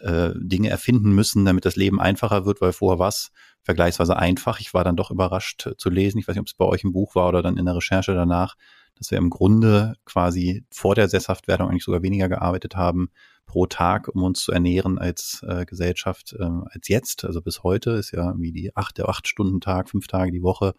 äh, 0.00 0.30
Dinge 0.36 0.70
erfinden 0.70 1.12
müssen, 1.12 1.44
damit 1.44 1.64
das 1.64 1.76
Leben 1.76 2.00
einfacher 2.00 2.46
wird, 2.46 2.60
weil 2.60 2.72
vorher 2.72 2.98
war 2.98 3.08
es 3.08 3.30
vergleichsweise 3.62 4.16
einfach. 4.16 4.60
Ich 4.60 4.72
war 4.72 4.84
dann 4.84 4.96
doch 4.96 5.10
überrascht 5.10 5.66
äh, 5.66 5.76
zu 5.76 5.90
lesen. 5.90 6.18
Ich 6.18 6.26
weiß 6.26 6.34
nicht, 6.34 6.40
ob 6.40 6.46
es 6.46 6.54
bei 6.54 6.64
euch 6.64 6.84
im 6.84 6.92
Buch 6.92 7.14
war 7.14 7.28
oder 7.28 7.42
dann 7.42 7.56
in 7.56 7.66
der 7.66 7.76
Recherche 7.76 8.14
danach, 8.14 8.56
dass 8.96 9.10
wir 9.10 9.18
im 9.18 9.30
Grunde 9.30 9.94
quasi 10.04 10.64
vor 10.70 10.94
der 10.94 11.08
Sesshaftwerdung 11.08 11.68
eigentlich 11.68 11.84
sogar 11.84 12.02
weniger 12.02 12.28
gearbeitet 12.28 12.76
haben, 12.76 13.10
pro 13.50 13.66
Tag, 13.66 14.06
um 14.06 14.22
uns 14.22 14.42
zu 14.42 14.52
ernähren 14.52 14.96
als 14.96 15.44
äh, 15.44 15.64
Gesellschaft 15.64 16.36
äh, 16.38 16.44
als 16.44 16.86
jetzt. 16.86 17.24
Also 17.24 17.42
bis 17.42 17.64
heute 17.64 17.90
ist 17.90 18.12
ja 18.12 18.32
wie 18.38 18.52
die 18.52 18.76
acht, 18.76 18.96
der 18.96 19.08
acht 19.08 19.26
Stunden 19.26 19.60
Tag, 19.60 19.90
fünf 19.90 20.06
Tage 20.06 20.30
die 20.30 20.42
Woche 20.42 20.74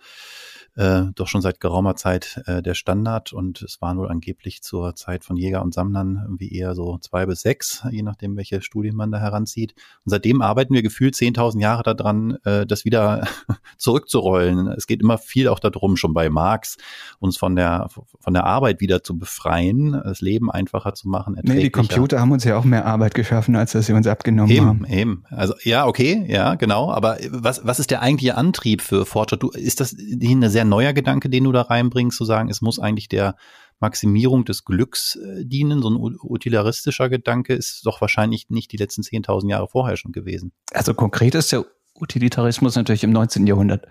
äh, 0.78 1.04
doch 1.16 1.28
schon 1.28 1.42
seit 1.42 1.60
geraumer 1.60 1.96
Zeit 1.98 2.42
äh, 2.46 2.62
der 2.62 2.76
Standard 2.76 3.34
und 3.34 3.62
es 3.62 3.82
waren 3.82 3.98
wohl 3.98 4.10
angeblich 4.10 4.62
zur 4.62 4.96
Zeit 4.96 5.26
von 5.26 5.36
Jäger 5.36 5.62
und 5.62 5.74
Sammlern 5.74 6.22
irgendwie 6.24 6.56
eher 6.56 6.76
so 6.76 6.98
zwei 7.00 7.26
bis 7.26 7.42
sechs, 7.42 7.84
je 7.92 8.04
nachdem, 8.04 8.38
welche 8.38 8.62
Studien 8.62 8.96
man 8.96 9.12
da 9.12 9.20
heranzieht. 9.20 9.74
Und 10.06 10.12
seitdem 10.12 10.42
arbeiten 10.42 10.74
wir 10.74 10.82
gefühlt 10.82 11.16
10.000 11.16 11.60
Jahre 11.60 11.84
daran, 11.84 12.38
äh, 12.46 12.66
das 12.66 12.86
wieder 12.86 13.28
zurückzurollen. 13.78 14.70
Es 14.70 14.88
geht 14.88 15.02
immer 15.02 15.18
viel 15.18 15.50
auch 15.50 15.60
darum, 15.60 15.98
schon 15.98 16.14
bei 16.14 16.30
Marx, 16.30 16.78
uns 17.20 17.38
von 17.38 17.58
der, 17.58 17.90
von 18.20 18.34
der 18.34 18.46
Arbeit 18.46 18.80
wieder 18.80 19.04
zu 19.04 19.18
befreien, 19.18 19.92
das 19.92 20.22
Leben 20.22 20.50
einfacher 20.50 20.94
zu 20.94 21.10
machen. 21.10 21.38
Nee, 21.44 21.64
die 21.64 21.70
Computer 21.70 22.22
haben 22.22 22.32
uns 22.32 22.46
ja 22.46 22.58
auch 22.58 22.61
mehr 22.64 22.86
Arbeit 22.86 23.16
geschaffen, 23.16 23.56
als 23.56 23.72
dass 23.72 23.86
sie 23.86 23.94
uns 23.94 24.08
abgenommen 24.08 24.52
eben, 24.52 24.66
haben. 24.66 24.86
Eben, 24.86 25.24
also 25.30 25.54
ja, 25.64 25.86
okay, 25.86 26.26
ja, 26.28 26.56
genau. 26.56 26.92
Aber 26.92 27.18
was, 27.30 27.66
was 27.66 27.80
ist 27.80 27.92
der 27.92 28.02
eigentliche 28.02 28.36
Antrieb 28.36 28.82
für 28.82 29.06
Fortschritt? 29.06 29.44
Du, 29.44 29.50
ist 29.50 29.80
das 29.80 29.96
eine 29.96 30.50
sehr 30.50 30.66
neuer 30.66 30.94
Gedanke, 30.94 31.30
den 31.30 31.44
du 31.44 31.52
da 31.52 31.62
reinbringst, 31.62 32.18
zu 32.18 32.26
sagen, 32.26 32.50
es 32.50 32.62
muss 32.62 32.80
eigentlich 32.80 33.10
der 33.10 33.36
Maximierung 33.80 34.46
des 34.46 34.64
Glücks 34.64 35.16
äh, 35.16 35.46
dienen. 35.46 35.82
So 35.82 35.90
ein 35.90 36.16
utilitaristischer 36.22 37.10
Gedanke 37.10 37.54
ist 37.54 37.86
doch 37.86 38.00
wahrscheinlich 38.00 38.50
nicht 38.50 38.72
die 38.72 38.78
letzten 38.78 39.02
10.000 39.02 39.50
Jahre 39.50 39.68
vorher 39.68 39.98
schon 39.98 40.12
gewesen. 40.12 40.52
Also 40.72 40.94
konkret 40.94 41.36
ist 41.36 41.52
der 41.52 41.66
Utilitarismus 42.00 42.76
natürlich 42.76 43.04
im 43.04 43.12
19. 43.12 43.46
Jahrhundert 43.48 43.86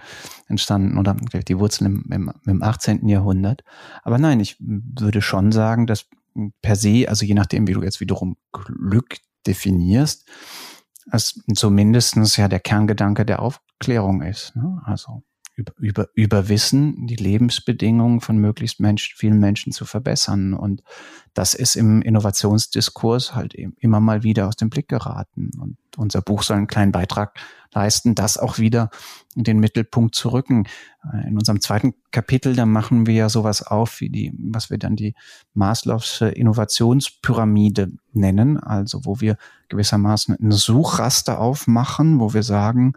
entstanden 0.48 0.98
oder 0.98 1.14
die 1.14 1.58
Wurzeln 1.58 2.04
im, 2.08 2.12
im, 2.12 2.32
im 2.46 2.62
18. 2.62 3.06
Jahrhundert. 3.08 3.62
Aber 4.02 4.18
nein, 4.18 4.40
ich 4.40 4.56
würde 4.58 5.22
schon 5.22 5.52
sagen, 5.52 5.86
dass 5.86 6.06
per 6.62 6.76
se, 6.76 7.06
also 7.08 7.25
je 7.25 7.34
nachdem, 7.34 7.66
wie 7.66 7.72
du 7.72 7.82
jetzt 7.82 8.00
wiederum 8.00 8.37
Glück 8.52 9.18
definierst, 9.46 10.28
es 11.12 11.40
zumindestens 11.54 12.37
ja 12.37 12.49
der 12.49 12.60
Kerngedanke 12.60 13.25
der 13.25 13.40
Aufklärung 13.40 14.22
ist. 14.22 14.54
Ne? 14.56 14.80
Also 14.84 15.22
über, 15.61 15.73
über, 15.79 16.09
über 16.14 16.49
Wissen 16.49 17.07
die 17.07 17.17
Lebensbedingungen 17.17 18.21
von 18.21 18.38
möglichst 18.38 18.81
Mensch, 18.81 19.14
vielen 19.14 19.38
Menschen 19.38 19.73
zu 19.73 19.85
verbessern. 19.85 20.55
Und 20.55 20.83
das 21.35 21.55
ist 21.55 21.76
im 21.76 22.00
Innovationsdiskurs 22.00 23.35
halt 23.35 23.55
immer 23.55 24.00
mal 24.00 24.23
wieder 24.23 24.49
aus 24.49 24.57
dem 24.57 24.71
Blick 24.71 24.88
geraten. 24.88 25.50
Und 25.61 25.76
unser 25.97 26.23
Buch 26.23 26.43
soll 26.43 26.57
einen 26.57 26.67
kleinen 26.67 26.93
Beitrag 26.93 27.38
leisten, 27.73 28.14
das 28.14 28.38
auch 28.38 28.59
wieder 28.59 28.90
in 29.37 29.45
den 29.45 29.61
Mittelpunkt 29.61 30.14
zu 30.14 30.31
rücken. 30.31 30.67
In 31.26 31.37
unserem 31.37 31.61
zweiten 31.61 31.95
Kapitel, 32.11 32.57
da 32.57 32.67
machen 32.67 33.07
wir 33.07 33.14
ja 33.14 33.29
sowas 33.29 33.62
auf, 33.62 34.00
wie 34.00 34.09
die, 34.09 34.33
was 34.50 34.71
wir 34.71 34.79
dann 34.79 34.97
die 34.97 35.14
Maslows 35.52 36.23
Innovationspyramide 36.23 37.93
nennen, 38.12 38.59
also 38.59 39.05
wo 39.05 39.21
wir 39.21 39.37
gewissermaßen 39.69 40.37
ein 40.40 40.52
Suchraster 40.52 41.38
aufmachen, 41.38 42.19
wo 42.19 42.33
wir 42.33 42.43
sagen, 42.43 42.95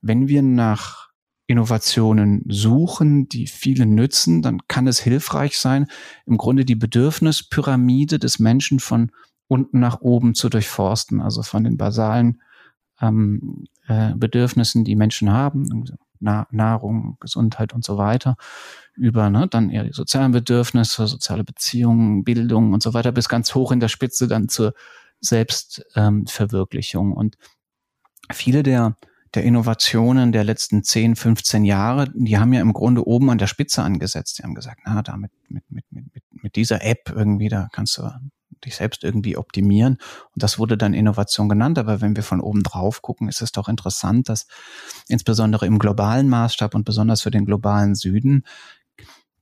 wenn 0.00 0.28
wir 0.28 0.42
nach 0.42 1.03
Innovationen 1.46 2.44
suchen, 2.48 3.28
die 3.28 3.46
vielen 3.46 3.94
nützen, 3.94 4.40
dann 4.40 4.66
kann 4.66 4.86
es 4.86 4.98
hilfreich 4.98 5.58
sein, 5.58 5.86
im 6.26 6.38
Grunde 6.38 6.64
die 6.64 6.74
Bedürfnispyramide 6.74 8.18
des 8.18 8.38
Menschen 8.38 8.80
von 8.80 9.10
unten 9.46 9.78
nach 9.78 10.00
oben 10.00 10.34
zu 10.34 10.48
durchforsten, 10.48 11.20
also 11.20 11.42
von 11.42 11.64
den 11.64 11.76
basalen 11.76 12.40
ähm, 13.00 13.66
äh, 13.86 14.14
Bedürfnissen, 14.14 14.84
die 14.84 14.96
Menschen 14.96 15.30
haben, 15.30 15.84
Na 16.18 16.46
Nahrung, 16.50 17.18
Gesundheit 17.20 17.74
und 17.74 17.84
so 17.84 17.98
weiter, 17.98 18.36
über 18.94 19.28
ne, 19.28 19.46
dann 19.48 19.68
eher 19.68 19.84
die 19.84 19.92
sozialen 19.92 20.32
Bedürfnisse, 20.32 21.06
soziale 21.06 21.44
Beziehungen, 21.44 22.24
Bildung 22.24 22.72
und 22.72 22.82
so 22.82 22.94
weiter, 22.94 23.12
bis 23.12 23.28
ganz 23.28 23.54
hoch 23.54 23.70
in 23.70 23.80
der 23.80 23.88
Spitze 23.88 24.28
dann 24.28 24.48
zur 24.48 24.72
Selbstverwirklichung. 25.20 27.08
Ähm, 27.08 27.16
und 27.16 27.36
viele 28.32 28.62
der 28.62 28.96
der 29.34 29.44
Innovationen 29.44 30.32
der 30.32 30.44
letzten 30.44 30.82
10, 30.84 31.16
15 31.16 31.64
Jahre, 31.64 32.10
die 32.14 32.38
haben 32.38 32.52
ja 32.52 32.60
im 32.60 32.72
Grunde 32.72 33.06
oben 33.06 33.30
an 33.30 33.38
der 33.38 33.46
Spitze 33.46 33.82
angesetzt. 33.82 34.38
Die 34.38 34.42
haben 34.42 34.54
gesagt, 34.54 34.80
na, 34.84 35.02
damit, 35.02 35.32
mit, 35.48 35.64
mit, 35.70 35.84
mit, 35.90 36.22
mit 36.30 36.56
dieser 36.56 36.84
App 36.84 37.12
irgendwie, 37.14 37.48
da 37.48 37.68
kannst 37.72 37.98
du 37.98 38.08
dich 38.64 38.76
selbst 38.76 39.04
irgendwie 39.04 39.36
optimieren. 39.36 39.98
Und 40.32 40.42
das 40.42 40.58
wurde 40.58 40.76
dann 40.76 40.94
Innovation 40.94 41.48
genannt. 41.48 41.78
Aber 41.78 42.00
wenn 42.00 42.16
wir 42.16 42.22
von 42.22 42.40
oben 42.40 42.62
drauf 42.62 43.02
gucken, 43.02 43.28
ist 43.28 43.42
es 43.42 43.52
doch 43.52 43.68
interessant, 43.68 44.28
dass 44.28 44.46
insbesondere 45.08 45.66
im 45.66 45.78
globalen 45.78 46.28
Maßstab 46.28 46.74
und 46.74 46.84
besonders 46.84 47.22
für 47.22 47.30
den 47.30 47.44
globalen 47.44 47.94
Süden 47.94 48.44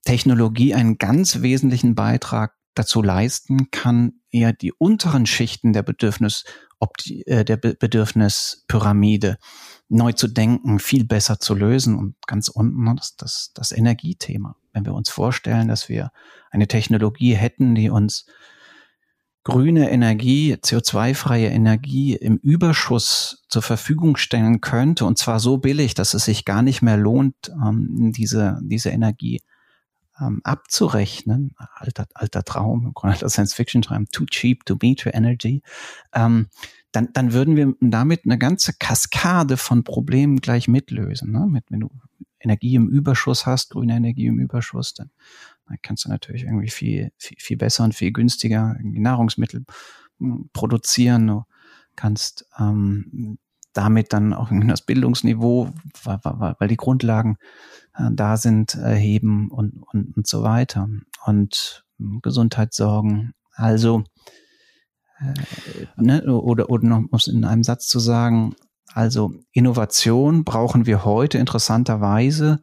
Technologie 0.05 0.75
einen 0.75 0.99
ganz 0.99 1.43
wesentlichen 1.43 1.95
Beitrag 1.95 2.55
dazu 2.75 3.03
leisten 3.03 3.71
kann, 3.71 4.15
eher 4.31 4.53
die 4.53 4.73
unteren 4.73 5.27
Schichten 5.27 5.73
der 5.73 5.83
Bedürfnis, 5.83 6.45
äh, 7.27 7.45
der 7.45 7.57
Bedürfnispyramide 7.57 9.39
neu 9.93 10.13
zu 10.13 10.27
denken, 10.27 10.79
viel 10.79 11.05
besser 11.05 11.39
zu 11.39 11.55
lösen. 11.55 11.97
Und 11.97 12.15
ganz 12.27 12.49
unten 12.49 12.85
ne, 12.85 12.95
das, 12.97 13.17
das, 13.17 13.53
das 13.55 13.73
Energiethema. 13.73 14.57
Wenn 14.73 14.87
wir 14.87 14.95
uns 14.95 15.11
vorstellen, 15.11 15.69
dass 15.69 15.89
wir 15.89 16.11
eine 16.51 16.67
Technologie 16.67 17.35
hätten, 17.35 17.75
die 17.75 17.91
uns 17.91 18.27
grüne 19.45 19.91
Energie, 19.91 20.55
CO2-freie 20.55 21.49
Energie 21.49 22.15
im 22.15 22.37
Überschuss 22.37 23.45
zur 23.49 23.63
Verfügung 23.63 24.17
stellen 24.17 24.61
könnte, 24.61 25.05
und 25.05 25.19
zwar 25.19 25.41
so 25.41 25.59
billig, 25.59 25.95
dass 25.95 26.15
es 26.15 26.25
sich 26.25 26.45
gar 26.45 26.63
nicht 26.63 26.81
mehr 26.81 26.97
lohnt, 26.97 27.51
ähm, 27.51 28.13
diese, 28.13 28.61
diese 28.63 28.91
Energie 28.91 29.41
ähm, 30.21 30.41
abzurechnen. 30.45 31.55
Alter, 31.75 32.07
alter 32.15 32.45
Traum, 32.45 32.93
alter 32.95 33.29
Science-Fiction-Traum, 33.29 34.07
too 34.11 34.27
cheap 34.27 34.65
to 34.65 34.75
your 34.75 35.15
energy. 35.15 35.63
Ähm, 36.15 36.49
dann, 36.93 37.09
dann 37.13 37.33
würden 37.33 37.57
wir 37.57 37.75
damit 37.81 38.25
eine 38.25 38.39
ganze 38.39 38.75
Kaskade 38.79 39.57
von 39.57 39.83
Problemen 39.83 40.41
gleich 40.41 40.69
mitlösen. 40.69 41.33
Ne? 41.33 41.47
Mit, 41.47 41.65
wenn 41.71 41.81
du 41.81 41.91
Energie 42.39 42.75
im 42.75 42.89
Überschuss 42.89 43.47
hast, 43.47 43.71
grüne 43.71 43.97
Energie 43.97 44.27
im 44.27 44.39
Überschuss, 44.39 44.95
dann, 44.95 45.11
dann 45.67 45.79
kannst 45.83 46.05
du 46.05 46.11
natürlich 46.11 46.45
irgendwie 46.45 46.71
viel, 46.71 47.13
viel, 47.17 47.37
viel 47.41 47.57
besser 47.57 47.85
und 47.85 47.95
viel 47.95 48.13
günstiger 48.13 48.75
irgendwie 48.79 49.01
Nahrungsmittel 49.01 49.65
hm, 50.19 50.51
produzieren. 50.53 51.27
Du 51.29 51.45
kannst 51.97 52.47
ähm, 52.59 53.39
damit 53.73 54.13
dann 54.13 54.35
auch 54.35 54.51
das 54.67 54.83
Bildungsniveau, 54.83 55.71
weil, 56.05 56.19
weil, 56.23 56.57
weil 56.59 56.69
die 56.69 56.77
Grundlagen 56.77 57.37
äh, 57.95 58.11
da 58.13 58.37
sind, 58.37 58.75
erheben 58.75 59.51
und, 59.51 59.83
und, 59.93 60.17
und 60.17 60.27
so 60.27 60.43
weiter. 60.43 60.89
Und 61.25 61.85
hm, 61.99 62.21
Gesundheit 62.23 62.75
sorgen. 62.75 63.33
Also 63.55 64.05
äh, 65.25 65.87
ne, 65.97 66.25
oder, 66.25 66.71
oder 66.71 66.87
noch 66.87 67.05
es 67.13 67.27
in 67.27 67.45
einem 67.45 67.63
Satz 67.63 67.87
zu 67.87 67.99
sagen, 67.99 68.55
also 68.93 69.33
Innovation 69.53 70.45
brauchen 70.45 70.87
wir 70.87 71.05
heute 71.05 71.39
interessanterweise 71.39 72.63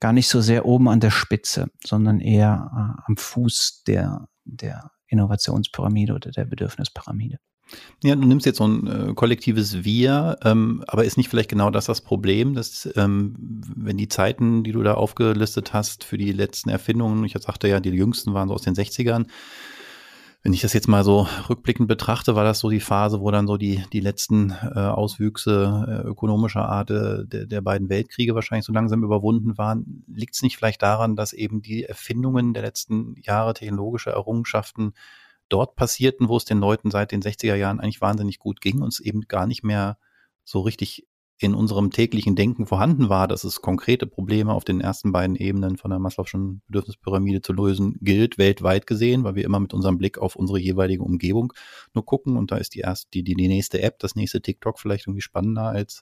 gar 0.00 0.12
nicht 0.12 0.28
so 0.28 0.40
sehr 0.40 0.66
oben 0.66 0.88
an 0.88 1.00
der 1.00 1.10
Spitze, 1.10 1.68
sondern 1.84 2.20
eher 2.20 2.70
äh, 2.72 3.02
am 3.06 3.16
Fuß 3.16 3.82
der, 3.86 4.28
der 4.44 4.90
Innovationspyramide 5.08 6.14
oder 6.14 6.30
der 6.30 6.44
Bedürfnispyramide. 6.44 7.38
Ja, 8.04 8.14
du 8.14 8.26
nimmst 8.26 8.46
jetzt 8.46 8.58
so 8.58 8.66
ein 8.66 8.86
äh, 8.86 9.14
kollektives 9.14 9.84
Wir, 9.84 10.38
ähm, 10.44 10.84
aber 10.86 11.04
ist 11.04 11.16
nicht 11.16 11.28
vielleicht 11.28 11.48
genau 11.48 11.70
das 11.70 11.86
das 11.86 12.00
Problem, 12.00 12.54
dass 12.54 12.88
ähm, 12.94 13.34
wenn 13.38 13.96
die 13.96 14.08
Zeiten, 14.08 14.62
die 14.62 14.70
du 14.70 14.82
da 14.82 14.94
aufgelistet 14.94 15.72
hast 15.72 16.04
für 16.04 16.16
die 16.16 16.30
letzten 16.30 16.70
Erfindungen, 16.70 17.24
ich 17.24 17.32
sagte 17.32 17.66
ja, 17.66 17.80
die 17.80 17.90
jüngsten 17.90 18.34
waren 18.34 18.48
so 18.48 18.54
aus 18.54 18.62
den 18.62 18.74
60ern, 18.74 19.26
wenn 20.46 20.52
ich 20.52 20.60
das 20.60 20.74
jetzt 20.74 20.86
mal 20.86 21.02
so 21.02 21.26
rückblickend 21.50 21.88
betrachte, 21.88 22.36
war 22.36 22.44
das 22.44 22.60
so 22.60 22.70
die 22.70 22.78
Phase, 22.78 23.20
wo 23.20 23.32
dann 23.32 23.48
so 23.48 23.56
die, 23.56 23.82
die 23.92 23.98
letzten 23.98 24.50
äh, 24.50 24.78
Auswüchse 24.78 26.04
äh, 26.04 26.06
ökonomischer 26.06 26.68
Art 26.68 26.88
äh, 26.92 27.26
der, 27.26 27.46
der 27.46 27.60
beiden 27.62 27.88
Weltkriege 27.88 28.36
wahrscheinlich 28.36 28.64
so 28.64 28.72
langsam 28.72 29.02
überwunden 29.02 29.58
waren. 29.58 30.04
Liegt 30.06 30.36
es 30.36 30.42
nicht 30.42 30.56
vielleicht 30.56 30.82
daran, 30.82 31.16
dass 31.16 31.32
eben 31.32 31.62
die 31.62 31.82
Erfindungen 31.82 32.54
der 32.54 32.62
letzten 32.62 33.16
Jahre, 33.20 33.54
technologische 33.54 34.10
Errungenschaften 34.10 34.92
dort 35.48 35.74
passierten, 35.74 36.28
wo 36.28 36.36
es 36.36 36.44
den 36.44 36.60
Leuten 36.60 36.92
seit 36.92 37.10
den 37.10 37.22
60er 37.22 37.56
Jahren 37.56 37.80
eigentlich 37.80 38.00
wahnsinnig 38.00 38.38
gut 38.38 38.60
ging 38.60 38.82
und 38.82 38.92
es 38.92 39.00
eben 39.00 39.22
gar 39.22 39.48
nicht 39.48 39.64
mehr 39.64 39.98
so 40.44 40.60
richtig 40.60 41.08
in 41.38 41.54
unserem 41.54 41.90
täglichen 41.90 42.34
Denken 42.34 42.64
vorhanden 42.66 43.10
war, 43.10 43.28
dass 43.28 43.44
es 43.44 43.60
konkrete 43.60 44.06
Probleme 44.06 44.54
auf 44.54 44.64
den 44.64 44.80
ersten 44.80 45.12
beiden 45.12 45.36
Ebenen 45.36 45.76
von 45.76 45.90
der 45.90 46.00
Maslow'schen 46.00 46.62
Bedürfnispyramide 46.66 47.42
zu 47.42 47.52
lösen 47.52 47.98
gilt, 48.00 48.38
weltweit 48.38 48.86
gesehen, 48.86 49.22
weil 49.24 49.34
wir 49.34 49.44
immer 49.44 49.60
mit 49.60 49.74
unserem 49.74 49.98
Blick 49.98 50.16
auf 50.16 50.36
unsere 50.36 50.58
jeweilige 50.58 51.02
Umgebung 51.02 51.52
nur 51.92 52.06
gucken 52.06 52.38
und 52.38 52.52
da 52.52 52.56
ist 52.56 52.74
die 52.74 52.80
erste, 52.80 53.10
die, 53.12 53.22
die, 53.22 53.34
die 53.34 53.48
nächste 53.48 53.82
App, 53.82 53.98
das 53.98 54.14
nächste 54.14 54.40
TikTok 54.40 54.80
vielleicht 54.80 55.06
irgendwie 55.06 55.20
spannender 55.20 55.64
als 55.64 56.00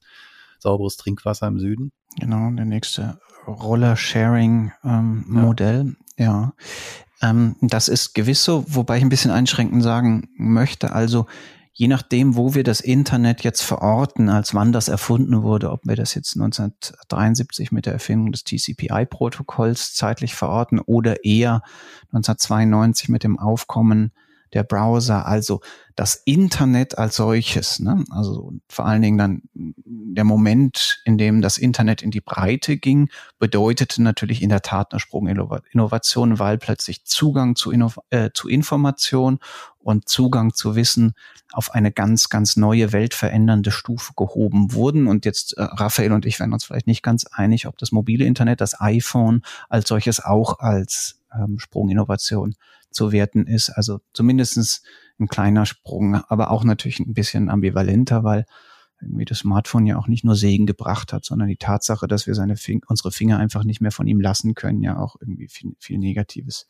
sauberes 0.61 0.97
Trinkwasser 0.97 1.49
im 1.49 1.59
Süden. 1.59 1.91
Genau, 2.21 2.49
der 2.53 2.65
nächste 2.65 3.19
Roller-Sharing-Modell, 3.47 5.81
ähm, 5.81 5.97
ja. 6.17 6.25
ja. 6.25 6.55
Ähm, 7.23 7.57
das 7.61 7.89
ist 7.89 8.15
gewiss 8.15 8.45
so, 8.45 8.65
wobei 8.69 8.99
ich 8.99 9.03
ein 9.03 9.09
bisschen 9.09 9.33
einschränkend 9.33 9.83
sagen 9.83 10.29
möchte, 10.37 10.93
also 10.93 11.27
je 11.77 11.89
nachdem, 11.89 12.37
wo 12.37 12.55
wir 12.55 12.63
das 12.63 12.81
Internet 12.81 13.43
jetzt 13.43 13.63
verorten, 13.63 14.29
als 14.29 14.55
wann 14.55 14.73
das 14.73 14.87
erfunden 14.89 15.43
wurde, 15.43 15.73
ob 15.73 15.81
wir 15.85 15.97
das 15.97 16.15
jetzt 16.15 16.37
1973 16.37 17.73
mit 17.73 17.87
der 17.87 17.93
Erfindung 17.93 18.31
des 18.31 18.45
TCP/IP-Protokolls 18.45 19.93
zeitlich 19.95 20.35
verorten 20.35 20.79
oder 20.79 21.25
eher 21.25 21.63
1992 22.13 23.09
mit 23.09 23.25
dem 23.25 23.39
Aufkommen 23.39 24.13
der 24.55 24.63
Browser, 24.63 25.27
also 25.27 25.61
das 25.97 26.15
Internet 26.25 26.99
als 26.99 27.17
solches. 27.17 27.79
Ne? 27.81 28.05
Also 28.11 28.53
vor 28.69 28.87
allen 28.87 29.03
Dingen 29.03 29.19
dann 29.19 29.43
der 29.53 30.25
Moment, 30.25 31.01
in 31.05 31.19
dem 31.19 31.43
das 31.43 31.59
Internet 31.59 32.03
in 32.03 32.11
die 32.11 32.21
Breite 32.21 32.77
ging, 32.77 33.11
bedeutete 33.39 34.03
natürlich 34.03 34.43
in 34.43 34.49
der 34.49 34.63
Tat 34.63 34.93
eine 34.93 35.01
Sprunginnovation, 35.01 36.39
weil 36.39 36.59
plötzlich 36.59 37.05
Zugang 37.05 37.57
zu, 37.57 37.71
Inno 37.71 37.93
äh, 38.11 38.31
zu 38.33 38.49
Information 38.49 39.39
und 39.79 40.09
Zugang 40.09 40.55
zu 40.55 40.77
Wissen 40.77 41.15
auf 41.53 41.73
eine 41.73 41.93
ganz, 41.93 42.29
ganz 42.29 42.57
neue, 42.57 42.93
weltverändernde 42.93 43.71
Stufe 43.71 44.15
gehoben 44.17 44.73
wurden. 44.73 45.07
Und 45.07 45.25
jetzt, 45.25 45.57
äh, 45.57 45.63
Raphael 45.63 46.13
und 46.13 46.27
ich 46.27 46.41
werden 46.41 46.53
uns 46.53 46.65
vielleicht 46.65 46.87
nicht 46.87 47.03
ganz 47.03 47.27
einig, 47.27 47.67
ob 47.67 47.79
das 47.79 47.93
mobile 47.93 48.25
Internet, 48.25 48.61
das 48.61 48.81
iPhone 48.81 49.43
als 49.69 49.89
solches 49.89 50.21
auch 50.21 50.59
als 50.59 51.21
ähm, 51.39 51.59
Sprunginnovation 51.59 52.55
zu 52.91 53.13
werten 53.13 53.47
ist. 53.47 53.71
Also 53.71 54.01
zumindestens 54.13 54.83
ein 55.19 55.29
kleiner 55.29 55.67
Sprung, 55.67 56.15
aber 56.15 56.51
auch 56.51 56.65
natürlich 56.65 57.01
ein 57.01 57.15
bisschen 57.15 57.49
ambivalenter, 57.49 58.25
weil 58.25 58.47
irgendwie 59.01 59.25
das 59.25 59.39
Smartphone 59.39 59.87
ja 59.87 59.99
auch 59.99 60.07
nicht 60.07 60.25
nur 60.25 60.37
Segen 60.37 60.67
gebracht 60.67 61.13
hat, 61.13 61.25
sondern 61.25 61.49
die 61.49 61.57
Tatsache, 61.57 62.09
dass 62.09 62.27
wir 62.27 62.35
seine 62.35 62.57
Fing 62.57 62.83
unsere 62.87 63.11
Finger 63.11 63.39
einfach 63.39 63.65
nicht 63.65 63.81
mehr 63.81 63.93
von 63.93 64.07
ihm 64.07 64.21
lassen 64.21 64.55
können, 64.55 64.83
ja 64.83 64.99
auch 64.99 65.17
irgendwie 65.21 65.49
viel, 65.49 65.73
viel 65.79 65.99
Negatives 65.99 66.67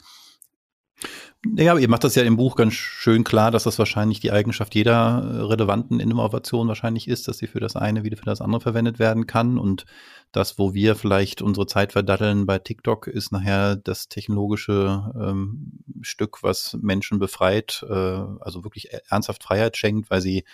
ja, 1.56 1.76
ihr 1.76 1.88
macht 1.88 2.04
das 2.04 2.14
ja 2.14 2.23
im 2.23 2.37
Buch 2.37 2.56
ganz 2.56 2.75
schön 2.75 3.23
klar, 3.23 3.50
dass 3.50 3.64
das 3.64 3.78
wahrscheinlich 3.78 4.20
die 4.20 4.32
Eigenschaft 4.32 4.75
jeder 4.75 5.23
äh, 5.23 5.40
relevanten 5.42 6.00
Innovation 6.00 6.68
wahrscheinlich 6.68 7.06
ist, 7.08 7.28
dass 7.28 7.38
sie 7.38 7.46
für 7.46 7.61
das 7.61 7.76
eine 7.76 8.04
wie 8.04 8.14
für 8.16 8.25
das 8.25 8.40
andere 8.40 8.61
verwendet 8.61 8.99
werden 8.99 9.26
kann. 9.26 9.58
Und 9.58 9.84
das, 10.32 10.58
wo 10.58 10.73
wir 10.73 10.96
vielleicht 10.96 11.42
unsere 11.42 11.66
Zeit 11.66 11.92
verdatteln 11.92 12.46
bei 12.46 12.58
TikTok, 12.58 13.06
ist 13.06 13.30
nachher 13.30 13.76
das 13.76 14.08
technologische 14.08 15.12
ähm, 15.14 15.84
Stück, 16.00 16.42
was 16.42 16.78
Menschen 16.80 17.18
befreit, 17.18 17.84
äh, 17.88 17.92
also 17.92 18.64
wirklich 18.64 18.92
e-, 18.92 19.00
ernsthaft 19.11 19.42
Freiheit 19.42 19.76
schenkt, 19.76 20.11
weil 20.11 20.23
sie 20.23 20.44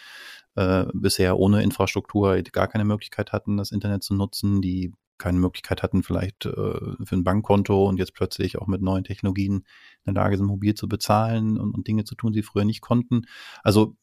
äh, 0.57 0.87
bisher 0.93 1.39
ohne 1.39 1.63
Infrastruktur 1.63 2.43
gar 2.43 2.67
keine 2.67 2.85
Möglichkeit 2.85 3.33
hatten, 3.33 3.57
das 3.57 3.71
Internet 3.71 4.03
zu 4.03 4.15
nutzen, 4.15 4.61
die 4.61 4.93
keine 5.21 5.39
Möglichkeit 5.39 5.85
hatten, 5.85 6.03
vielleicht 6.03 6.47
äh, 6.47 6.51
für 6.51 7.13
ein 7.13 7.23
Bankkonto 7.23 7.89
und 7.89 7.99
jetzt 7.99 8.15
plötzlich 8.15 8.59
auch 8.59 8.67
mit 8.67 8.83
neuen 8.83 9.05
Technologien 9.05 9.65
in 10.07 10.15
der 10.15 10.25
Lage 10.25 10.37
sind, 10.37 10.47
mobil 10.47 10.75
zu 10.75 10.89
bezahlen 10.89 11.59
und, 11.59 11.75
und 11.75 11.87
Dinge 11.87 12.05
zu 12.05 12.15
tun, 12.15 12.33
die 12.33 12.41
sie 12.41 12.43
früher 12.43 12.65
nicht 12.65 12.81
konnten. 12.81 13.23
Also 13.63 13.97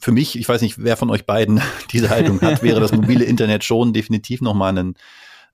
für 0.00 0.12
mich, 0.12 0.38
ich 0.38 0.48
weiß 0.48 0.60
nicht, 0.60 0.82
wer 0.82 0.96
von 0.96 1.10
euch 1.10 1.26
beiden 1.26 1.60
diese 1.92 2.10
Haltung 2.10 2.40
hat, 2.40 2.62
wäre 2.62 2.80
das 2.80 2.92
mobile 2.92 3.24
Internet 3.24 3.64
schon 3.64 3.92
definitiv 3.92 4.40
nochmal 4.40 4.76
ein 4.76 4.94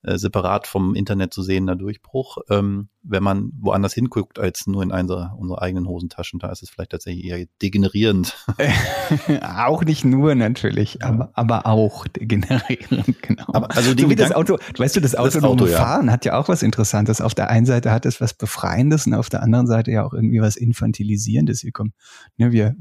äh, 0.03 0.17
separat 0.17 0.67
vom 0.67 0.95
Internet 0.95 1.35
zu 1.35 1.43
sehender 1.43 1.77
Durchbruch. 1.77 2.39
Ähm, 2.49 2.89
wenn 3.03 3.23
man 3.23 3.53
woanders 3.59 3.93
hinguckt 3.93 4.39
als 4.39 4.67
nur 4.67 4.83
in 4.83 4.93
einer 4.93 5.37
unserer 5.39 5.61
eigenen 5.61 5.87
Hosentaschen, 5.87 6.39
da 6.39 6.51
ist 6.51 6.63
es 6.63 6.71
vielleicht 6.71 6.93
tatsächlich 6.93 7.25
eher 7.25 7.47
degenerierend. 7.61 8.35
auch 9.43 9.85
nicht 9.85 10.05
nur 10.05 10.35
natürlich, 10.35 10.99
ja. 11.01 11.09
aber, 11.09 11.31
aber 11.35 11.67
auch 11.67 12.07
degenerierend, 12.09 13.23
genau. 13.23 13.45
Aber 13.49 13.77
also 13.77 13.91
so 13.97 14.09
wie 14.09 14.17
das 14.17 14.33
Auto, 14.33 14.57
weißt 14.77 14.97
du, 14.97 15.01
das 15.01 15.15
autonome 15.15 15.63
Auto, 15.63 15.67
Fahren 15.67 16.07
ja. 16.07 16.13
hat 16.13 16.25
ja 16.25 16.39
auch 16.39 16.49
was 16.49 16.63
Interessantes. 16.63 17.21
Auf 17.21 17.35
der 17.35 17.51
einen 17.51 17.67
Seite 17.67 17.91
hat 17.91 18.07
es 18.07 18.23
was 18.23 18.33
Befreiendes 18.33 19.07
und 19.07 19.13
auf 19.13 19.29
der 19.29 19.43
anderen 19.43 19.67
Seite 19.67 19.91
ja 19.91 20.05
auch 20.05 20.15
irgendwie 20.15 20.41
was 20.41 20.57
Infantilisierendes. 20.57 21.63
Wir 21.63 21.73
kommen, 21.73 21.93
ne, 22.39 22.53
wir, 22.53 22.75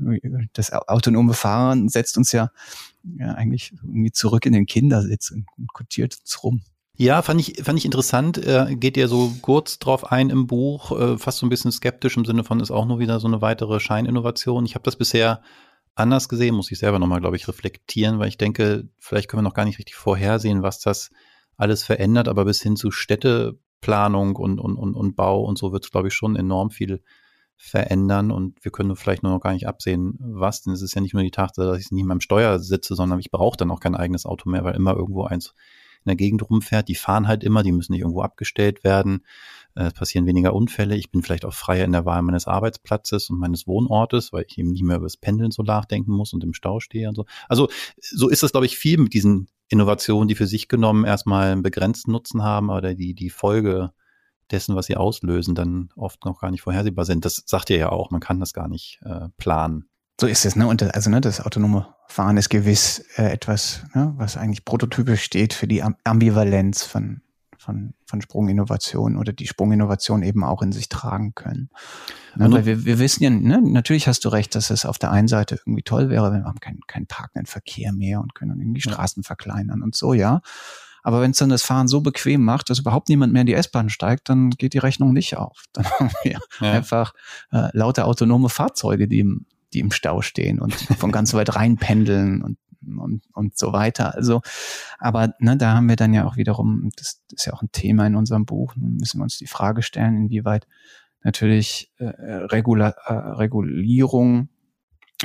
das 0.54 0.72
autonome 0.72 1.34
Fahren 1.34 1.90
setzt 1.90 2.18
uns 2.18 2.32
ja, 2.32 2.50
ja 3.04 3.34
eigentlich 3.34 3.74
irgendwie 3.84 4.12
zurück 4.12 4.46
in 4.46 4.54
den 4.54 4.66
Kindersitz 4.66 5.32
und, 5.32 5.46
und 5.58 5.74
kotiert 5.74 6.18
uns 6.22 6.44
rum. 6.44 6.62
Ja, 7.02 7.22
fand 7.22 7.40
ich, 7.40 7.64
fand 7.64 7.80
ich 7.80 7.86
interessant. 7.86 8.38
Äh, 8.38 8.76
geht 8.76 8.98
ja 8.98 9.08
so 9.08 9.32
kurz 9.42 9.80
drauf 9.80 10.12
ein 10.12 10.30
im 10.30 10.48
Buch, 10.48 10.92
äh, 10.92 11.18
fast 11.18 11.38
so 11.38 11.46
ein 11.46 11.50
bisschen 11.50 11.72
skeptisch 11.72 12.18
im 12.18 12.26
Sinne 12.26 12.44
von, 12.44 12.60
ist 12.60 12.72
auch 12.72 12.86
nur 12.86 13.00
wieder 13.00 13.22
so 13.22 13.28
eine 13.28 13.42
weitere 13.42 13.80
Scheininnovation. 13.80 14.66
Ich 14.66 14.76
habe 14.76 14.84
das 14.84 14.98
bisher 14.98 15.42
anders 15.96 16.28
gesehen, 16.28 16.56
muss 16.56 16.70
ich 16.72 16.78
selber 16.78 17.00
nochmal, 17.00 17.22
glaube 17.22 17.38
ich, 17.38 17.48
reflektieren, 17.48 18.20
weil 18.20 18.28
ich 18.28 18.38
denke, 18.38 18.90
vielleicht 19.00 19.30
können 19.30 19.40
wir 19.40 19.48
noch 19.48 19.54
gar 19.54 19.64
nicht 19.64 19.80
richtig 19.80 19.96
vorhersehen, 19.96 20.62
was 20.62 20.82
das 20.82 21.12
alles 21.56 21.86
verändert, 21.86 22.28
aber 22.28 22.44
bis 22.44 22.62
hin 22.62 22.76
zu 22.76 22.92
Städteplanung 22.92 24.36
und, 24.36 24.60
und, 24.60 24.76
und, 24.76 24.94
und 24.94 25.16
Bau 25.16 25.46
und 25.46 25.58
so 25.58 25.72
wird 25.72 25.86
es, 25.86 25.92
glaube 25.92 26.10
ich, 26.10 26.14
schon 26.14 26.36
enorm 26.36 26.70
viel 26.70 27.02
verändern 27.56 28.30
und 28.30 28.62
wir 28.66 28.74
können 28.74 28.98
vielleicht 28.98 29.24
nur 29.24 29.32
noch 29.32 29.42
gar 29.42 29.54
nicht 29.54 29.70
absehen, 29.70 30.18
was, 30.20 30.64
denn 30.64 30.74
es 30.74 30.82
ist 30.82 30.96
ja 30.96 31.02
nicht 31.02 31.14
nur 31.14 31.24
die 31.24 31.32
Tatsache, 31.32 31.68
dass 31.68 31.80
ich 31.80 31.92
nicht 31.92 32.04
mehr 32.04 32.16
im 32.16 32.20
Steuer 32.20 32.60
sitze, 32.60 32.94
sondern 32.94 33.20
ich 33.20 33.32
brauche 33.32 33.56
dann 33.56 33.72
auch 33.72 33.80
kein 33.80 33.96
eigenes 33.96 34.26
Auto 34.26 34.50
mehr, 34.50 34.66
weil 34.66 34.76
immer 34.76 34.98
irgendwo 34.98 35.24
eins 35.24 35.54
in 36.06 36.10
der 36.10 36.16
Gegend 36.16 36.50
rumfährt. 36.50 36.88
Die 36.88 36.96
fahren 36.96 37.28
halt 37.28 37.44
immer, 37.44 37.64
die 37.64 37.72
müssen 37.72 37.92
nicht 37.92 38.02
irgendwo 38.02 38.22
abgestellt 38.22 38.84
werden. 38.84 39.26
Äh, 39.76 39.86
es 39.86 39.94
passieren 39.94 40.26
weniger 40.26 40.54
Unfälle. 40.54 40.96
Ich 40.96 41.12
bin 41.12 41.22
vielleicht 41.22 41.46
auch 41.46 41.54
freier 41.54 41.86
in 41.86 41.92
der 41.92 42.06
Wahl 42.06 42.22
meines 42.22 42.48
Arbeitsplatzes 42.48 43.30
und 43.30 43.40
meines 43.40 43.68
Wohnortes, 43.68 44.34
weil 44.34 44.46
ich 44.48 44.58
eben 44.58 44.72
nicht 44.72 44.84
mehr 44.84 44.98
über 44.98 45.06
das 45.06 45.18
Pendeln 45.18 45.52
so 45.52 45.64
nachdenken 45.64 46.12
muss 46.12 46.34
und 46.34 46.44
im 46.44 46.54
Stau 46.54 46.80
stehe 46.80 47.10
und 47.10 47.16
so. 47.16 47.26
Also 47.48 47.70
so 48.00 48.30
ist 48.30 48.44
das, 48.44 48.52
glaube 48.52 48.66
ich, 48.66 48.78
viel 48.78 48.98
mit 48.98 49.14
diesen 49.14 49.48
Innovationen, 49.68 50.28
die 50.28 50.36
für 50.36 50.48
sich 50.48 50.68
genommen 50.68 51.06
erstmal 51.06 51.52
einen 51.52 51.62
begrenzten 51.62 52.12
Nutzen 52.12 52.44
haben, 52.44 52.72
aber 52.72 52.96
die, 52.96 53.14
die 53.14 53.30
Folge 53.30 53.92
dessen, 54.52 54.76
was 54.76 54.88
sie 54.88 54.98
auslösen, 54.98 55.54
dann 55.54 55.90
oft 55.96 56.26
noch 56.26 56.42
gar 56.42 56.52
nicht 56.52 56.62
vorhersehbar 56.62 57.06
sind. 57.06 57.24
Das 57.26 57.44
sagt 57.46 57.70
ihr 57.70 57.78
ja 57.78 57.90
auch, 57.92 58.10
man 58.10 58.20
kann 58.20 58.40
das 58.40 58.54
gar 58.54 58.68
nicht 58.68 59.00
äh, 59.04 59.30
planen. 59.38 59.89
So 60.20 60.28
ist 60.28 60.46
es, 60.46 60.58
ne? 60.58 60.68
Und 60.68 60.82
das, 60.82 60.90
also 60.90 61.10
ne, 61.10 61.22
das 61.22 61.40
autonome 61.40 61.88
Fahren 62.08 62.36
ist 62.36 62.50
gewiss 62.50 63.00
äh, 63.16 63.32
etwas, 63.32 63.84
ne, 63.94 64.14
was 64.18 64.36
eigentlich 64.36 64.66
prototypisch 64.66 65.24
steht 65.24 65.54
für 65.54 65.66
die 65.66 65.82
Ambivalenz 65.82 66.84
von, 66.84 67.22
von, 67.58 67.94
von 68.06 68.22
Sprunginnovation 68.22 69.16
oder 69.16 69.32
die 69.32 69.48
Sprunginnovation 69.48 70.22
eben 70.24 70.44
auch 70.44 70.62
in 70.62 70.74
sich 70.74 70.90
tragen 70.90 71.36
können. 71.36 71.70
Ne, 72.36 72.52
weil 72.52 72.66
wir, 72.66 72.84
wir 72.84 73.00
wissen 73.00 73.24
ja, 73.24 73.30
ne, 73.30 73.62
natürlich 73.62 74.10
hast 74.10 74.26
du 74.26 74.30
recht, 74.30 74.56
dass 74.56 74.72
es 74.72 74.86
auf 74.86 74.98
der 74.98 75.12
einen 75.12 75.30
Seite 75.30 75.56
irgendwie 75.56 75.84
toll 75.84 76.10
wäre, 76.10 76.34
wenn 76.34 76.42
wir 76.42 76.48
haben 76.48 76.60
keinen 76.60 76.82
keinen 76.86 77.08
parkenden 77.08 77.46
Verkehr 77.46 77.94
mehr 77.94 78.20
und 78.20 78.36
können 78.36 78.60
irgendwie 78.60 78.82
Straßen 78.82 79.24
verkleinern 79.24 79.82
und 79.82 79.96
so, 79.96 80.14
ja. 80.14 80.42
Aber 81.02 81.22
wenn 81.22 81.32
es 81.32 81.38
dann 81.38 81.48
das 81.48 81.64
Fahren 81.64 81.88
so 81.88 82.02
bequem 82.02 82.44
macht, 82.44 82.70
dass 82.70 82.80
überhaupt 82.80 83.08
niemand 83.08 83.32
mehr 83.32 83.42
in 83.42 83.48
die 83.48 83.54
S-Bahn 83.54 83.90
steigt, 83.90 84.28
dann 84.28 84.50
geht 84.50 84.74
die 84.74 84.80
Rechnung 84.80 85.14
nicht 85.14 85.38
auf. 85.38 85.64
Dann 85.74 85.86
haben 85.86 86.12
wir 86.24 86.32
ja. 86.34 86.72
einfach 86.74 87.14
äh, 87.54 87.70
lauter 87.72 88.06
autonome 88.06 88.50
Fahrzeuge, 88.50 89.08
die 89.08 89.20
im 89.20 89.46
die 89.74 89.80
im 89.80 89.92
Stau 89.92 90.22
stehen 90.22 90.60
und 90.60 90.74
von 90.74 91.12
ganz 91.12 91.34
weit 91.34 91.56
rein 91.56 91.78
pendeln 91.78 92.42
und, 92.42 92.58
und, 92.98 93.24
und 93.34 93.58
so 93.58 93.74
weiter. 93.74 94.16
Also, 94.16 94.42
aber 94.98 95.34
ne, 95.40 95.58
da 95.58 95.74
haben 95.74 95.90
wir 95.90 95.96
dann 95.96 96.14
ja 96.14 96.26
auch 96.26 96.38
wiederum, 96.38 96.90
das, 96.96 97.22
das 97.30 97.42
ist 97.42 97.46
ja 97.46 97.54
auch 97.54 97.62
ein 97.62 97.72
Thema 97.72 98.08
in 98.08 98.16
unserem 98.16 98.46
Buch, 98.46 98.76
müssen 98.76 99.20
wir 99.20 99.24
uns 99.24 99.38
die 99.38 99.48
Frage 99.48 99.82
stellen, 99.82 100.16
inwieweit 100.16 100.68
natürlich 101.24 101.92
äh, 101.98 102.06
Regula 102.06 102.90
äh, 103.06 103.14
Regulierung 103.14 104.50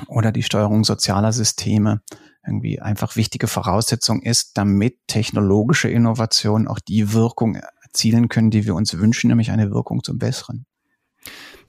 oder 0.08 0.32
die 0.32 0.42
Steuerung 0.42 0.84
sozialer 0.84 1.32
Systeme 1.32 2.02
irgendwie 2.46 2.80
einfach 2.80 3.16
wichtige 3.16 3.46
Voraussetzung 3.46 4.22
ist, 4.22 4.58
damit 4.58 4.98
technologische 5.06 5.88
Innovationen 5.88 6.68
auch 6.68 6.78
die 6.78 7.12
Wirkung 7.12 7.56
erzielen 7.82 8.28
können, 8.28 8.50
die 8.50 8.66
wir 8.66 8.74
uns 8.74 8.98
wünschen, 8.98 9.28
nämlich 9.28 9.50
eine 9.50 9.70
Wirkung 9.70 10.02
zum 10.02 10.18
Besseren. 10.18 10.66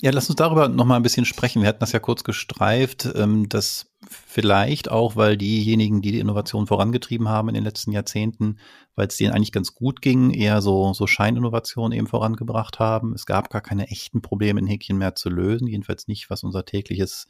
Ja, 0.02 0.12
lass 0.12 0.30
uns 0.30 0.36
darüber 0.36 0.68
noch 0.68 0.86
mal 0.86 0.98
ein 0.98 1.04
bisschen 1.04 1.26
sprechen. 1.26 1.62
Wir 1.62 1.70
hatten 1.70 1.80
das 1.80 1.92
ja 1.92 2.00
kurz 2.00 2.24
gestreift, 2.24 3.08
ähm, 3.16 3.50
dass 3.50 3.92
vielleicht 4.08 4.92
auch, 4.92 5.16
weil 5.16 5.38
diejenigen, 5.38 6.02
die 6.02 6.12
die 6.12 6.20
Innovation 6.20 6.68
vorangetrieben 6.68 7.30
haben 7.30 7.50
in 7.50 7.56
den 7.56 7.64
letzten 7.64 7.92
Jahrzehnten, 7.92 8.60
weil 8.96 9.08
es 9.08 9.18
denen 9.18 9.34
eigentlich 9.34 9.52
ganz 9.52 9.74
gut 9.74 10.02
ging, 10.02 10.32
eher 10.32 10.62
so, 10.62 10.94
so 10.94 11.08
Scheininnovationen 11.08 11.98
eben 11.98 12.08
vorangebracht 12.08 12.80
haben. 12.80 13.14
Es 13.14 13.26
gab 13.26 13.50
gar 13.50 13.62
keine 13.62 13.88
echten 13.88 14.22
Probleme 14.22 14.60
in 14.60 14.68
Häkchen 14.68 14.98
mehr 14.98 15.16
zu 15.16 15.30
lösen, 15.30 15.68
jedenfalls 15.68 16.08
nicht, 16.08 16.30
was 16.30 16.44
unser 16.44 16.66
tägliches 16.66 17.28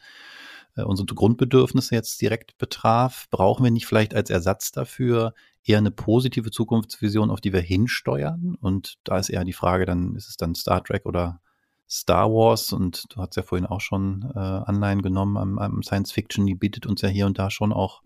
äh, 0.76 0.84
unsere 0.84 1.08
Grundbedürfnisse 1.14 1.96
jetzt 1.96 2.22
direkt 2.22 2.58
betraf, 2.58 3.28
brauchen 3.32 3.64
wir 3.64 3.72
nicht 3.72 3.86
vielleicht 3.86 4.14
als 4.14 4.30
Ersatz 4.30 4.72
dafür 4.72 5.34
eher 5.64 5.78
eine 5.80 5.92
positive 5.92 6.52
Zukunftsvision, 6.52 7.32
auf 7.32 7.42
die 7.42 7.54
wir 7.54 7.62
hinsteuern? 7.62 8.56
Und 8.60 8.98
da 9.04 9.18
ist 9.18 9.30
eher 9.30 9.44
die 9.46 9.54
Frage, 9.54 9.86
dann 9.86 10.16
ist 10.16 10.30
es 10.30 10.38
dann 10.38 10.56
Star 10.56 10.84
Trek 10.84 11.06
oder 11.06 11.42
Star 11.90 12.32
Wars 12.32 12.74
und 12.74 13.06
du 13.10 13.22
hast 13.22 13.36
ja 13.36 13.44
vorhin 13.44 13.68
auch 13.68 13.82
schon 13.82 14.32
äh, 14.36 14.40
Anleihen 14.40 15.02
genommen 15.02 15.38
am, 15.38 15.60
am 15.60 15.84
Science 15.84 16.12
Fiction, 16.12 16.46
die 16.46 16.56
bietet 16.56 16.86
uns 16.86 17.02
ja 17.02 17.10
hier 17.10 17.26
und 17.26 17.38
da 17.38 17.50
schon 17.50 17.72
auch 17.72 18.02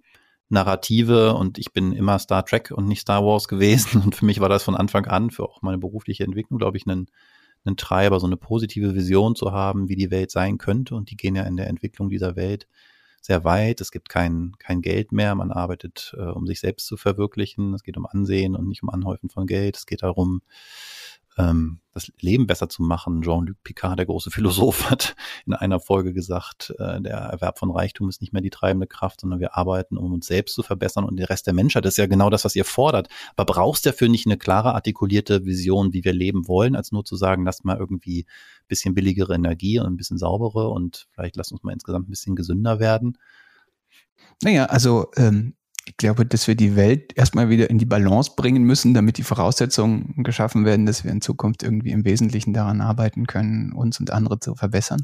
Narrative 0.50 1.36
und 1.36 1.58
ich 1.58 1.72
bin 1.72 1.94
immer 1.94 2.20
Star 2.20 2.46
Trek 2.46 2.72
und 2.72 2.88
nicht 2.88 3.02
Star 3.02 3.24
Wars 3.24 3.48
gewesen 3.48 4.02
und 4.06 4.16
für 4.16 4.26
mich 4.26 4.40
war 4.40 4.50
das 4.50 4.64
von 4.64 4.76
Anfang 4.76 5.06
an, 5.06 5.30
für 5.30 5.44
auch 5.44 5.62
meine 5.62 5.78
berufliche 5.78 6.24
Entwicklung, 6.24 6.60
glaube 6.60 6.78
ich, 6.78 6.86
ein, 6.86 7.08
ein 7.66 7.78
Treiber, 7.78 8.20
so 8.20 8.28
eine 8.28 8.38
positive 8.38 8.96
Vision 8.96 9.36
zu 9.36 9.52
haben, 9.52 9.90
wie 9.90 9.96
die 9.96 10.12
Welt 10.12 10.32
sein 10.32 10.58
könnte 10.58 10.96
und 10.96 11.12
die 11.12 11.18
gehen 11.18 11.36
ja 11.36 11.44
in 11.44 11.56
der 11.56 11.68
Entwicklung 11.68 12.10
dieser 12.10 12.36
Welt 12.36 12.68
sehr 13.22 13.44
weit. 13.44 13.82
Es 13.82 13.92
gibt 13.92 14.10
kein, 14.10 14.54
kein 14.60 14.82
Geld 14.82 15.12
mehr, 15.12 15.36
man 15.36 15.52
arbeitet, 15.52 16.16
äh, 16.18 16.22
um 16.24 16.48
sich 16.48 16.60
selbst 16.60 16.88
zu 16.88 16.98
verwirklichen. 16.98 17.74
Es 17.74 17.84
geht 17.84 17.98
um 17.98 18.06
Ansehen 18.06 18.56
und 18.56 18.68
nicht 18.68 18.84
um 18.84 18.90
Anhäufen 18.90 19.30
von 19.30 19.46
Geld. 19.46 19.78
Es 19.78 19.86
geht 19.86 20.04
darum, 20.04 20.42
ähm, 21.38 21.80
das 21.94 22.12
Leben 22.20 22.48
besser 22.48 22.70
zu 22.70 22.82
machen. 22.82 23.22
Jean-Luc 23.22 23.58
Picard, 23.64 24.00
der 24.00 24.06
große 24.06 24.32
Philosoph, 24.32 24.90
hat 24.90 25.16
in 25.46 25.54
einer 25.54 25.80
Folge 25.80 26.14
gesagt, 26.14 26.74
äh, 26.80 27.02
der 27.02 27.18
Erwerb 27.18 27.60
von 27.60 27.72
Reichtum 27.72 28.10
ist 28.10 28.22
nicht 28.22 28.34
mehr 28.34 28.42
die 28.42 28.50
treibende 28.50 28.88
Kraft, 28.88 29.22
sondern 29.22 29.40
wir 29.40 29.58
arbeiten, 29.58 29.98
um 29.98 30.14
uns 30.14 30.28
selbst 30.28 30.56
zu 30.56 30.64
verbessern 30.64 31.06
und 31.06 31.18
der 31.18 31.30
Rest 31.30 31.48
der 31.48 31.54
Menschheit. 31.54 31.86
Das 31.86 31.94
ist 31.94 31.98
ja 31.98 32.08
genau 32.08 32.30
das, 32.30 32.46
was 32.46 32.56
ihr 32.56 32.66
fordert. 32.66 33.10
Aber 33.36 33.52
brauchst 33.54 33.86
dafür 33.86 34.10
nicht 34.10 34.26
eine 34.26 34.38
klare 34.38 34.74
artikulierte 34.74 35.46
Vision, 35.46 35.94
wie 35.94 36.04
wir 36.04 36.14
leben 36.14 36.48
wollen, 36.48 36.76
als 36.76 36.92
nur 36.92 37.06
zu 37.06 37.16
sagen, 37.16 37.46
lasst 37.46 37.66
mal 37.66 37.78
irgendwie 37.78 38.26
ein 38.62 38.68
bisschen 38.68 38.94
billigere 38.94 39.36
Energie 39.36 39.80
und 39.80 39.88
ein 39.88 39.98
bisschen 39.98 40.18
saubere 40.18 40.70
und 40.70 41.08
vielleicht 41.12 41.36
lasst 41.36 41.52
uns 41.52 41.64
mal 41.64 41.74
insgesamt 41.74 42.08
ein 42.08 42.12
bisschen 42.12 42.36
gesünder 42.36 42.80
werden? 42.80 43.18
Naja, 44.42 44.66
also 44.66 45.08
ähm, 45.18 45.56
ich 45.90 45.98
glaube, 45.98 46.24
dass 46.24 46.48
wir 46.48 46.54
die 46.54 46.76
Welt 46.76 47.18
erstmal 47.18 47.50
wieder 47.50 47.72
in 47.72 47.80
die 47.80 47.86
Balance 47.86 48.34
bringen 48.36 48.62
müssen, 48.62 48.94
damit 48.94 49.18
die 49.18 49.24
Voraussetzungen 49.24 50.24
geschaffen 50.24 50.64
werden, 50.64 50.86
dass 50.86 51.04
wir 51.04 51.12
in 51.12 51.20
Zukunft 51.20 51.64
irgendwie 51.64 51.90
im 51.90 52.06
Wesentlichen 52.06 52.54
daran 52.54 52.80
arbeiten 52.80 53.26
können, 53.26 53.74
uns 53.74 54.00
und 54.00 54.12
andere 54.12 54.40
zu 54.40 54.54
verbessern. 54.54 55.02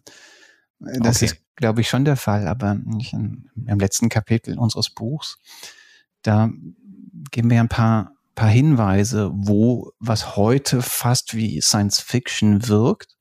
Das 0.77 1.17
okay. 1.17 1.25
ist, 1.25 1.37
glaube 1.55 1.81
ich, 1.81 1.89
schon 1.89 2.05
der 2.05 2.17
Fall, 2.17 2.47
aber 2.47 2.73
in, 2.73 3.49
im 3.65 3.79
letzten 3.79 4.09
Kapitel 4.09 4.59
unseres 4.59 4.91
Buchs. 4.91 5.39
Da 6.21 6.51
geben 7.31 7.49
wir 7.49 7.61
ein 7.61 7.69
paar, 7.69 8.11
paar 8.35 8.49
Hinweise, 8.49 9.31
wo 9.33 9.91
was 9.97 10.35
heute 10.35 10.83
fast 10.83 11.35
wie 11.35 11.61
Science 11.61 11.99
Fiction 11.99 12.67
wirkt 12.67 13.17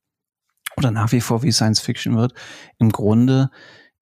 oder 0.77 0.91
nach 0.91 1.11
wie 1.11 1.21
vor 1.21 1.41
wie 1.41 1.51
Science 1.51 1.79
Fiction 1.79 2.15
wird, 2.15 2.35
im 2.77 2.91
Grunde 2.91 3.49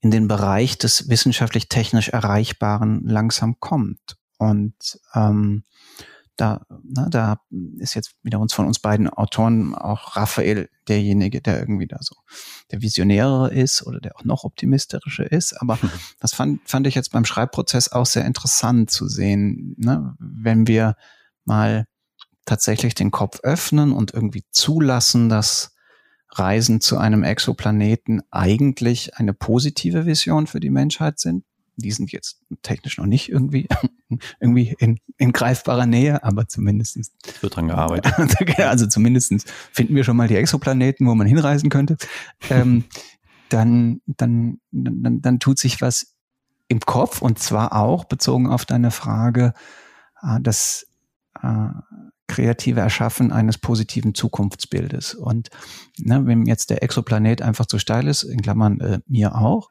in 0.03 0.11
den 0.11 0.27
Bereich 0.27 0.77
des 0.77 1.07
wissenschaftlich-technisch 1.07 2.09
Erreichbaren 2.09 3.07
langsam 3.07 3.59
kommt. 3.61 4.17
Und 4.37 4.99
ähm, 5.15 5.63
da, 6.35 6.65
na, 6.83 7.07
da 7.07 7.37
ist 7.77 7.93
jetzt 7.93 8.15
wieder 8.21 8.39
uns 8.39 8.53
von 8.53 8.65
uns 8.65 8.79
beiden 8.79 9.07
Autoren 9.07 9.73
auch 9.73 10.17
Raphael 10.17 10.69
derjenige, 10.89 11.41
der 11.41 11.57
irgendwie 11.57 11.87
da 11.87 11.99
so 12.01 12.15
der 12.71 12.81
Visionäre 12.81 13.53
ist 13.53 13.85
oder 13.87 14.01
der 14.01 14.17
auch 14.17 14.25
noch 14.25 14.43
optimistische 14.43 15.23
ist. 15.23 15.53
Aber 15.61 15.79
das 16.19 16.33
fand, 16.33 16.67
fand 16.67 16.85
ich 16.85 16.95
jetzt 16.95 17.11
beim 17.11 17.23
Schreibprozess 17.23 17.89
auch 17.89 18.05
sehr 18.05 18.25
interessant 18.25 18.91
zu 18.91 19.07
sehen, 19.07 19.75
ne? 19.77 20.15
wenn 20.19 20.67
wir 20.67 20.97
mal 21.45 21.85
tatsächlich 22.43 22.93
den 22.93 23.11
Kopf 23.11 23.39
öffnen 23.43 23.93
und 23.93 24.13
irgendwie 24.13 24.43
zulassen, 24.51 25.29
dass 25.29 25.73
Reisen 26.39 26.81
zu 26.81 26.97
einem 26.97 27.23
Exoplaneten 27.23 28.21
eigentlich 28.31 29.15
eine 29.17 29.33
positive 29.33 30.05
Vision 30.05 30.47
für 30.47 30.59
die 30.59 30.69
Menschheit 30.69 31.19
sind. 31.19 31.43
Die 31.75 31.91
sind 31.91 32.11
jetzt 32.11 32.41
technisch 32.61 32.97
noch 32.97 33.05
nicht 33.05 33.29
irgendwie, 33.29 33.67
irgendwie 34.39 34.75
in, 34.79 34.99
in 35.17 35.31
greifbarer 35.31 35.85
Nähe, 35.85 36.23
aber 36.23 36.47
zumindestens 36.47 37.11
wird 37.41 37.55
dran 37.55 37.67
gearbeitet. 37.67 38.13
also 38.59 38.85
zumindestens 38.87 39.45
finden 39.71 39.95
wir 39.95 40.03
schon 40.03 40.17
mal 40.17 40.27
die 40.27 40.35
Exoplaneten, 40.35 41.07
wo 41.07 41.15
man 41.15 41.27
hinreisen 41.27 41.69
könnte. 41.69 41.97
Ähm, 42.49 42.85
dann, 43.49 44.01
dann, 44.05 44.59
dann, 44.71 45.21
dann 45.21 45.39
tut 45.39 45.59
sich 45.59 45.81
was 45.81 46.15
im 46.67 46.79
Kopf 46.79 47.21
und 47.21 47.39
zwar 47.39 47.75
auch 47.75 48.05
bezogen 48.05 48.47
auf 48.47 48.65
deine 48.65 48.91
Frage, 48.91 49.53
äh, 50.21 50.39
dass 50.41 50.87
äh, 51.41 51.67
kreative 52.33 52.79
Erschaffen 52.79 53.31
eines 53.31 53.59
positiven 53.59 54.15
Zukunftsbildes. 54.15 55.13
Und 55.13 55.49
ne, 55.99 56.25
wenn 56.25 56.45
jetzt 56.45 56.71
der 56.71 56.81
Exoplanet 56.81 57.43
einfach 57.43 57.67
zu 57.67 57.77
steil 57.77 58.07
ist, 58.07 58.23
in 58.23 58.41
Klammern 58.41 58.79
äh, 58.79 58.99
mir 59.05 59.35
auch, 59.35 59.69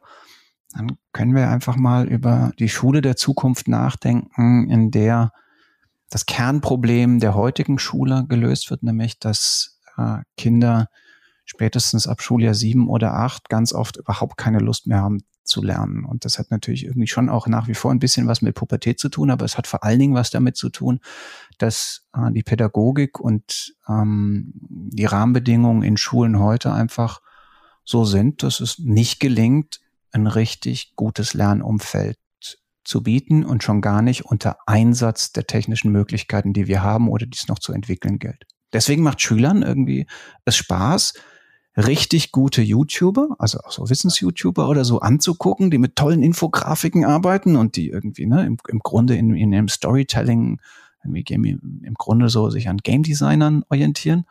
dann 0.72 0.96
können 1.12 1.35
wir 1.35 1.51
einfach 1.51 1.77
mal 1.77 2.07
über 2.07 2.53
die 2.59 2.68
Schule 2.68 3.03
der 3.03 3.16
Zukunft 3.16 3.66
nachdenken, 3.66 4.70
in 4.70 4.90
der 4.92 5.33
das 6.09 6.25
Kernproblem 6.27 7.18
der 7.18 7.35
heutigen 7.35 7.79
Schule 7.79 8.27
gelöst 8.29 8.70
wird, 8.70 8.83
nämlich 8.85 9.18
dass 9.18 9.81
äh, 9.96 10.18
Kinder 10.37 10.87
spätestens 11.44 12.07
ab 12.07 12.22
Schuljahr 12.22 12.55
sieben 12.55 12.88
oder 12.88 13.14
acht 13.14 13.48
ganz 13.48 13.72
oft 13.72 13.96
überhaupt 13.96 14.37
keine 14.37 14.59
Lust 14.59 14.87
mehr 14.87 15.00
haben 15.00 15.18
zu 15.44 15.62
lernen. 15.62 16.05
Und 16.05 16.24
das 16.24 16.38
hat 16.38 16.50
natürlich 16.50 16.85
irgendwie 16.85 17.09
schon 17.09 17.28
auch 17.28 17.46
nach 17.46 17.68
wie 17.68 17.74
vor 17.74 17.90
ein 17.90 17.98
bisschen 17.98 18.26
was 18.26 18.42
mit 18.42 18.55
Pubertät 18.55 18.98
zu 18.98 19.09
tun, 19.09 19.31
aber 19.31 19.44
es 19.44 19.59
hat 19.59 19.66
vor 19.66 19.85
allen 19.85 19.98
Dingen 19.98 20.14
was 20.14 20.31
damit 20.31 20.57
zu 20.57 20.70
tun, 20.70 21.00
dass 21.59 22.07
äh, 22.14 22.31
die 22.33 22.42
Pädagogik 22.42 23.18
und 23.18 23.74
ähm, 23.88 24.52
die 24.55 25.05
Rahmenbedingungen 25.05 25.83
in 25.83 25.96
Schulen 25.96 26.38
heute 26.38 26.72
einfach 26.72 27.20
so 27.85 28.05
sind, 28.05 28.42
dass 28.42 28.61
es 28.61 28.78
nicht 28.78 29.20
gelingt, 29.20 29.81
ein 30.12 30.26
richtig 30.26 30.94
gutes 30.94 31.35
Lernumfeld 31.35 32.18
zu 32.85 33.02
bieten 33.02 33.44
und 33.44 33.62
schon 33.62 33.81
gar 33.81 34.02
nicht 34.02 34.24
unter 34.24 34.59
Einsatz 34.66 35.33
der 35.33 35.46
technischen 35.46 35.92
Möglichkeiten, 35.92 36.52
die 36.52 36.66
wir 36.66 36.83
haben 36.83 37.09
oder 37.09 37.26
die 37.26 37.38
es 37.38 37.48
noch 37.48 37.59
zu 37.59 37.72
entwickeln 37.72 38.18
gilt. 38.18 38.46
Deswegen 38.72 39.02
macht 39.02 39.20
Schülern 39.20 39.62
irgendwie 39.62 40.07
es 40.44 40.57
Spaß, 40.57 41.14
richtig 41.76 42.32
gute 42.32 42.62
YouTuber, 42.62 43.37
also 43.38 43.58
auch 43.61 43.72
so 43.72 43.88
Wissens-YouTuber 43.88 44.68
oder 44.68 44.85
so 44.85 45.00
anzugucken, 45.00 45.70
die 45.70 45.78
mit 45.78 45.96
tollen 45.96 46.22
Infografiken 46.22 47.04
arbeiten 47.04 47.56
und 47.56 47.76
die 47.76 47.88
irgendwie 47.88 48.26
ne, 48.26 48.44
im, 48.44 48.58
im 48.68 48.80
Grunde 48.80 49.16
in, 49.16 49.35
in 49.35 49.50
dem 49.50 49.68
Storytelling 49.68 50.61
irgendwie 51.02 51.24
Game, 51.24 51.44
im 51.44 51.94
Grunde 51.94 52.28
so 52.28 52.50
sich 52.50 52.68
an 52.68 52.78
Game 52.78 53.02
Designern 53.02 53.64
orientieren, 53.70 54.26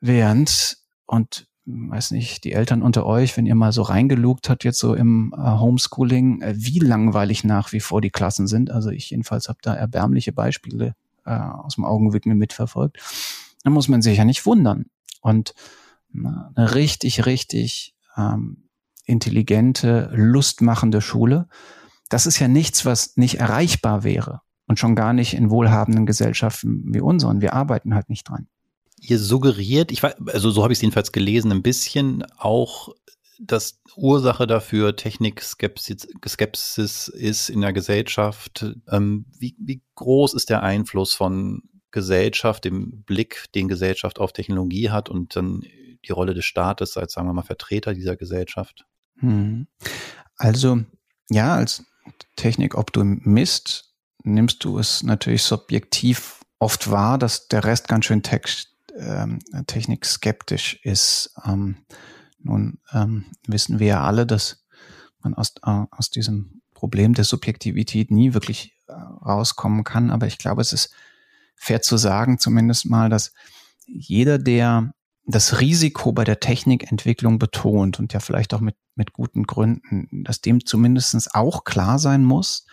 während 0.00 0.78
und 1.06 1.46
weiß 1.66 2.10
nicht, 2.10 2.44
die 2.44 2.52
Eltern 2.52 2.82
unter 2.82 3.06
euch, 3.06 3.36
wenn 3.36 3.46
ihr 3.46 3.54
mal 3.54 3.72
so 3.72 3.82
reingelugt 3.82 4.50
habt 4.50 4.64
jetzt 4.64 4.78
so 4.78 4.94
im 4.94 5.34
äh, 5.36 5.40
Homeschooling, 5.40 6.42
äh, 6.42 6.54
wie 6.56 6.78
langweilig 6.78 7.42
nach 7.44 7.72
wie 7.72 7.80
vor 7.80 8.00
die 8.00 8.10
Klassen 8.10 8.46
sind. 8.46 8.70
Also 8.70 8.90
ich 8.90 9.10
jedenfalls 9.10 9.48
habe 9.48 9.58
da 9.62 9.74
erbärmliche 9.74 10.32
Beispiele 10.32 10.94
äh, 11.24 11.34
aus 11.34 11.76
dem 11.76 11.84
Augenwinkel 11.84 12.34
mitverfolgt. 12.34 12.98
Da 13.62 13.70
muss 13.70 13.88
man 13.88 14.02
sich 14.02 14.18
ja 14.18 14.26
nicht 14.26 14.44
wundern. 14.44 14.86
Und 15.22 15.54
eine 16.14 16.74
richtig, 16.74 17.26
richtig 17.26 17.94
ähm, 18.16 18.68
intelligente, 19.04 20.10
lustmachende 20.14 21.00
Schule. 21.00 21.48
Das 22.08 22.26
ist 22.26 22.38
ja 22.38 22.48
nichts, 22.48 22.84
was 22.84 23.16
nicht 23.16 23.36
erreichbar 23.36 24.04
wäre 24.04 24.40
und 24.66 24.78
schon 24.78 24.94
gar 24.94 25.12
nicht 25.12 25.34
in 25.34 25.50
wohlhabenden 25.50 26.06
Gesellschaften 26.06 26.84
wie 26.94 27.00
unseren. 27.00 27.40
Wir 27.40 27.54
arbeiten 27.54 27.94
halt 27.94 28.08
nicht 28.08 28.28
dran. 28.28 28.46
Ihr 29.00 29.18
suggeriert, 29.18 29.92
ich 29.92 30.02
weiß, 30.02 30.14
also 30.32 30.50
so 30.50 30.62
habe 30.62 30.72
ich 30.72 30.78
es 30.78 30.82
jedenfalls 30.82 31.12
gelesen, 31.12 31.52
ein 31.52 31.62
bisschen 31.62 32.24
auch, 32.38 32.88
dass 33.38 33.80
Ursache 33.96 34.46
dafür 34.46 34.96
Technikskepsis 34.96 36.08
Skepsis 36.26 37.08
ist 37.08 37.50
in 37.50 37.60
der 37.60 37.72
Gesellschaft. 37.72 38.64
Ähm, 38.90 39.26
wie, 39.38 39.56
wie 39.58 39.82
groß 39.96 40.34
ist 40.34 40.48
der 40.48 40.62
Einfluss 40.62 41.12
von 41.12 41.62
Gesellschaft, 41.90 42.64
dem 42.64 43.02
Blick, 43.02 43.46
den 43.54 43.68
Gesellschaft 43.68 44.18
auf 44.18 44.32
Technologie 44.32 44.90
hat 44.90 45.08
und 45.08 45.36
dann 45.36 45.62
die 46.06 46.12
Rolle 46.12 46.34
des 46.34 46.44
Staates 46.44 46.96
als, 46.96 47.12
sagen 47.12 47.28
wir 47.28 47.32
mal, 47.32 47.42
Vertreter 47.42 47.94
dieser 47.94 48.16
Gesellschaft? 48.16 48.86
Hm. 49.18 49.66
Also, 50.36 50.80
ja, 51.30 51.54
als 51.54 51.84
Technikoptimist 52.36 53.94
nimmst 54.22 54.64
du 54.64 54.78
es 54.78 55.02
natürlich 55.02 55.42
subjektiv 55.42 56.40
oft 56.58 56.90
wahr, 56.90 57.18
dass 57.18 57.48
der 57.48 57.64
Rest 57.64 57.88
ganz 57.88 58.06
schön 58.06 58.22
text, 58.22 58.74
ähm, 58.96 59.38
technikskeptisch 59.66 60.80
ist. 60.82 61.34
Ähm, 61.44 61.84
nun 62.38 62.78
ähm, 62.92 63.26
wissen 63.46 63.78
wir 63.78 63.86
ja 63.86 64.02
alle, 64.02 64.26
dass 64.26 64.64
man 65.20 65.34
aus, 65.34 65.54
äh, 65.62 65.84
aus 65.90 66.10
diesem 66.10 66.62
Problem 66.72 67.14
der 67.14 67.24
Subjektivität 67.24 68.10
nie 68.10 68.34
wirklich 68.34 68.76
äh, 68.86 68.92
rauskommen 68.92 69.84
kann. 69.84 70.10
Aber 70.10 70.26
ich 70.26 70.38
glaube, 70.38 70.60
es 70.60 70.72
ist 70.72 70.94
fair 71.54 71.82
zu 71.82 71.96
sagen, 71.96 72.38
zumindest 72.38 72.86
mal, 72.86 73.08
dass 73.08 73.32
jeder, 73.86 74.38
der 74.38 74.93
das 75.26 75.60
Risiko 75.60 76.12
bei 76.12 76.24
der 76.24 76.40
Technikentwicklung 76.40 77.38
betont 77.38 77.98
und 77.98 78.12
ja 78.12 78.20
vielleicht 78.20 78.52
auch 78.54 78.60
mit, 78.60 78.76
mit 78.94 79.12
guten 79.12 79.44
Gründen, 79.44 80.24
dass 80.24 80.40
dem 80.40 80.66
zumindestens 80.66 81.34
auch 81.34 81.64
klar 81.64 81.98
sein 81.98 82.24
muss, 82.24 82.66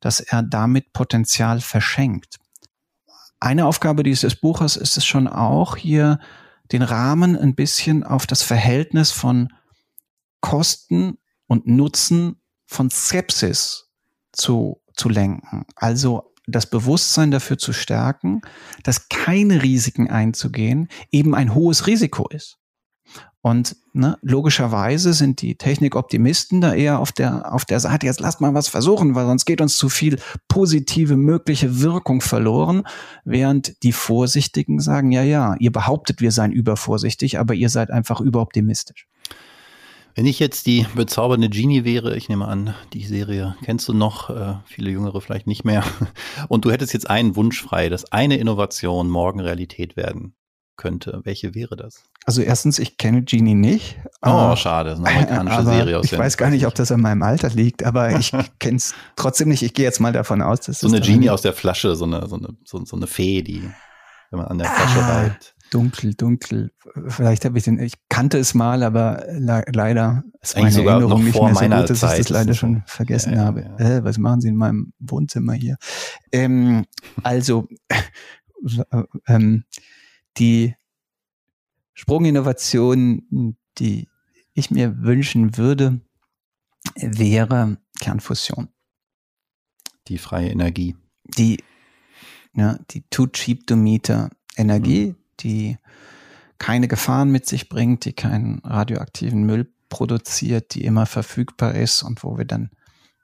dass 0.00 0.20
er 0.20 0.42
damit 0.42 0.92
Potenzial 0.92 1.60
verschenkt. 1.60 2.38
Eine 3.40 3.66
Aufgabe 3.66 4.02
dieses 4.02 4.36
Buches 4.36 4.76
ist 4.76 4.96
es 4.96 5.04
schon 5.04 5.28
auch, 5.28 5.76
hier 5.76 6.18
den 6.72 6.82
Rahmen 6.82 7.36
ein 7.36 7.54
bisschen 7.54 8.04
auf 8.04 8.26
das 8.26 8.42
Verhältnis 8.42 9.10
von 9.10 9.52
Kosten 10.40 11.18
und 11.46 11.66
Nutzen 11.66 12.40
von 12.66 12.90
Skepsis 12.90 13.90
zu, 14.32 14.80
zu 14.94 15.08
lenken. 15.08 15.64
Also 15.76 16.34
das 16.48 16.68
Bewusstsein 16.68 17.30
dafür 17.30 17.58
zu 17.58 17.72
stärken, 17.72 18.40
dass 18.82 19.08
keine 19.08 19.62
Risiken 19.62 20.10
einzugehen 20.10 20.88
eben 21.10 21.34
ein 21.34 21.54
hohes 21.54 21.86
Risiko 21.86 22.28
ist. 22.28 22.58
Und 23.40 23.76
ne, 23.92 24.18
logischerweise 24.20 25.12
sind 25.12 25.40
die 25.42 25.56
Technikoptimisten 25.56 26.60
da 26.60 26.74
eher 26.74 26.98
auf 26.98 27.12
der, 27.12 27.54
auf 27.54 27.64
der 27.64 27.78
Seite, 27.78 28.04
jetzt 28.04 28.20
lasst 28.20 28.40
mal 28.40 28.52
was 28.52 28.68
versuchen, 28.68 29.14
weil 29.14 29.26
sonst 29.26 29.44
geht 29.44 29.60
uns 29.60 29.76
zu 29.76 29.88
viel 29.88 30.18
positive 30.48 31.16
mögliche 31.16 31.80
Wirkung 31.80 32.20
verloren, 32.20 32.82
während 33.24 33.82
die 33.84 33.92
Vorsichtigen 33.92 34.80
sagen, 34.80 35.12
ja, 35.12 35.22
ja, 35.22 35.54
ihr 35.60 35.70
behauptet, 35.70 36.20
wir 36.20 36.32
seien 36.32 36.50
übervorsichtig, 36.50 37.38
aber 37.38 37.54
ihr 37.54 37.68
seid 37.68 37.90
einfach 37.90 38.20
überoptimistisch. 38.20 39.06
Wenn 40.18 40.26
ich 40.26 40.40
jetzt 40.40 40.66
die 40.66 40.84
bezaubernde 40.96 41.48
Genie 41.48 41.84
wäre, 41.84 42.16
ich 42.16 42.28
nehme 42.28 42.48
an, 42.48 42.74
die 42.92 43.04
Serie 43.04 43.54
kennst 43.62 43.86
du 43.86 43.92
noch, 43.92 44.30
äh, 44.30 44.54
viele 44.66 44.90
Jüngere 44.90 45.20
vielleicht 45.20 45.46
nicht 45.46 45.64
mehr, 45.64 45.84
und 46.48 46.64
du 46.64 46.72
hättest 46.72 46.92
jetzt 46.92 47.08
einen 47.08 47.36
Wunsch 47.36 47.62
frei, 47.62 47.88
dass 47.88 48.10
eine 48.10 48.36
Innovation 48.36 49.08
morgen 49.10 49.38
Realität 49.38 49.96
werden 49.96 50.34
könnte, 50.76 51.20
welche 51.22 51.54
wäre 51.54 51.76
das? 51.76 52.02
Also 52.24 52.42
erstens, 52.42 52.80
ich 52.80 52.96
kenne 52.96 53.22
Genie 53.22 53.54
nicht. 53.54 54.00
Oh, 54.20 54.56
schade, 54.56 54.90
das 54.90 54.98
ist 54.98 55.04
eine 55.04 55.18
amerikanische 55.18 55.64
Serie 55.64 55.98
aus 56.00 56.04
Ich 56.06 56.18
weiß 56.18 56.36
gar 56.36 56.50
nicht, 56.50 56.66
ob 56.66 56.74
das 56.74 56.90
an 56.90 57.00
meinem 57.00 57.22
Alter 57.22 57.50
liegt, 57.50 57.84
aber 57.84 58.18
ich 58.18 58.32
kenne 58.58 58.78
es 58.78 58.94
trotzdem 59.14 59.50
nicht. 59.50 59.62
Ich 59.62 59.72
gehe 59.72 59.84
jetzt 59.84 60.00
mal 60.00 60.12
davon 60.12 60.42
aus, 60.42 60.62
dass 60.62 60.80
so 60.80 60.88
eine 60.88 61.00
Genie 61.00 61.30
aus 61.30 61.42
der 61.42 61.52
Flasche, 61.52 61.94
so 61.94 62.06
eine, 62.06 62.26
so 62.26 62.34
eine, 62.34 62.56
so, 62.64 62.84
so 62.84 62.96
eine 62.96 63.06
Fee, 63.06 63.42
die, 63.42 63.70
wenn 64.32 64.40
man 64.40 64.48
an 64.48 64.58
der 64.58 64.68
Flasche 64.68 65.00
ah, 65.00 65.20
reibt. 65.20 65.54
Dunkel, 65.70 66.14
dunkel. 66.14 66.72
Vielleicht 67.08 67.44
habe 67.44 67.58
ich 67.58 67.64
den, 67.64 67.78
ich 67.78 67.94
kannte 68.08 68.38
es 68.38 68.54
mal, 68.54 68.82
aber 68.82 69.24
le 69.28 69.64
leider 69.72 70.24
ist 70.40 70.56
meine 70.56 70.74
Erinnerung 70.74 71.24
nicht 71.24 71.34
mehr 71.34 71.54
so 71.54 71.60
gut, 71.60 71.90
dass 71.90 72.00
Zeit. 72.00 72.20
ich 72.20 72.26
das 72.26 72.30
leider 72.30 72.54
schon 72.54 72.82
vergessen 72.86 73.34
ja, 73.34 73.44
habe. 73.44 73.62
Ja. 73.78 73.78
Äh, 73.78 74.04
was 74.04 74.18
machen 74.18 74.40
Sie 74.40 74.48
in 74.48 74.56
meinem 74.56 74.92
Wohnzimmer 74.98 75.52
hier? 75.52 75.76
Ähm, 76.32 76.86
also, 77.22 77.68
ähm, 79.26 79.64
die 80.38 80.74
Sprunginnovation, 81.94 83.56
die 83.78 84.08
ich 84.54 84.70
mir 84.70 85.02
wünschen 85.02 85.56
würde, 85.56 86.00
wäre 86.94 87.76
Kernfusion. 88.00 88.68
Die 90.08 90.18
freie 90.18 90.50
Energie. 90.50 90.96
Die, 91.36 91.62
ja, 92.54 92.78
die 92.90 93.02
Too 93.10 93.26
Cheap 93.26 93.66
to 93.66 93.76
Meter 93.76 94.30
Energie, 94.56 95.08
mhm. 95.08 95.16
Die 95.40 95.78
keine 96.58 96.88
Gefahren 96.88 97.30
mit 97.30 97.46
sich 97.46 97.68
bringt, 97.68 98.04
die 98.04 98.12
keinen 98.12 98.58
radioaktiven 98.60 99.44
Müll 99.44 99.72
produziert, 99.88 100.74
die 100.74 100.84
immer 100.84 101.06
verfügbar 101.06 101.74
ist 101.74 102.02
und 102.02 102.22
wo 102.24 102.36
wir 102.36 102.44
dann 102.44 102.70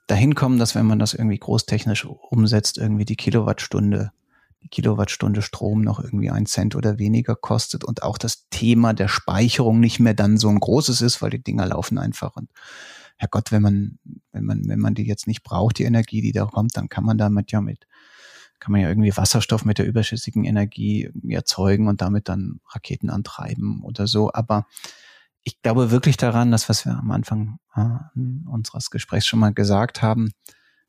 dahin 0.06 0.34
kommen, 0.34 0.58
dass 0.58 0.74
wenn 0.74 0.86
man 0.86 0.98
das 0.98 1.14
irgendwie 1.14 1.38
großtechnisch 1.38 2.04
umsetzt, 2.04 2.78
irgendwie 2.78 3.04
die 3.04 3.16
Kilowattstunde 3.16 4.12
die 4.64 4.68
Kilowattstunde 4.68 5.42
Strom 5.42 5.82
noch 5.82 6.00
irgendwie 6.02 6.30
ein 6.30 6.46
Cent 6.46 6.74
oder 6.74 6.98
weniger 6.98 7.36
kostet 7.36 7.84
und 7.84 8.02
auch 8.02 8.18
das 8.18 8.48
Thema 8.48 8.94
der 8.94 9.08
Speicherung 9.08 9.78
nicht 9.78 10.00
mehr 10.00 10.14
dann 10.14 10.38
so 10.38 10.48
ein 10.48 10.58
großes 10.58 11.02
ist, 11.02 11.22
weil 11.22 11.30
die 11.30 11.42
Dinger 11.42 11.66
laufen 11.66 11.98
einfach 11.98 12.34
und 12.34 12.50
Herrgott, 13.16 13.52
wenn 13.52 13.62
man, 13.62 13.98
wenn 14.32 14.44
man, 14.44 14.62
wenn 14.66 14.80
man 14.80 14.94
die 14.94 15.04
jetzt 15.04 15.28
nicht 15.28 15.44
braucht, 15.44 15.78
die 15.78 15.84
Energie, 15.84 16.20
die 16.20 16.32
da 16.32 16.46
kommt, 16.46 16.76
dann 16.76 16.88
kann 16.88 17.04
man 17.04 17.16
damit 17.16 17.52
ja 17.52 17.60
mit, 17.60 17.86
kann 18.64 18.72
man 18.72 18.80
ja 18.80 18.88
irgendwie 18.88 19.14
Wasserstoff 19.14 19.66
mit 19.66 19.76
der 19.76 19.84
überschüssigen 19.84 20.46
Energie 20.46 21.10
erzeugen 21.28 21.86
und 21.86 22.00
damit 22.00 22.30
dann 22.30 22.60
Raketen 22.70 23.10
antreiben 23.10 23.82
oder 23.84 24.06
so. 24.06 24.32
Aber 24.32 24.66
ich 25.42 25.60
glaube 25.60 25.90
wirklich 25.90 26.16
daran, 26.16 26.50
dass 26.50 26.70
was 26.70 26.86
wir 26.86 26.96
am 26.96 27.10
Anfang 27.10 27.58
äh, 27.76 28.48
unseres 28.48 28.90
Gesprächs 28.90 29.26
schon 29.26 29.38
mal 29.40 29.52
gesagt 29.52 30.00
haben, 30.00 30.32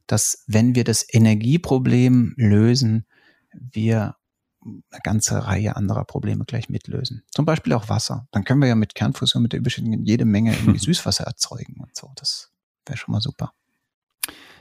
dass 0.07 0.45
wenn 0.47 0.73
wir 0.73 0.85
das 0.85 1.05
Energieproblem 1.05 2.35
lösen, 2.38 3.05
wir 3.51 4.15
eine 4.61 5.01
ganze 5.03 5.45
Reihe 5.45 5.75
anderer 5.75 6.05
Probleme 6.05 6.45
gleich 6.45 6.69
mitlösen. 6.69 7.23
Zum 7.29 7.43
Beispiel 7.43 7.73
auch 7.73 7.89
Wasser. 7.89 8.29
Dann 8.31 8.45
können 8.45 8.61
wir 8.61 8.69
ja 8.69 8.75
mit 8.75 8.95
Kernfusion, 8.95 9.43
mit 9.43 9.51
der 9.51 9.59
Überschüttung 9.59 10.01
jede 10.05 10.23
Menge 10.23 10.53
irgendwie 10.57 10.79
Süßwasser 10.79 11.25
erzeugen 11.25 11.75
und 11.81 11.93
so. 11.93 12.13
Das 12.15 12.53
wäre 12.85 12.97
schon 12.97 13.11
mal 13.11 13.21
super. 13.21 13.51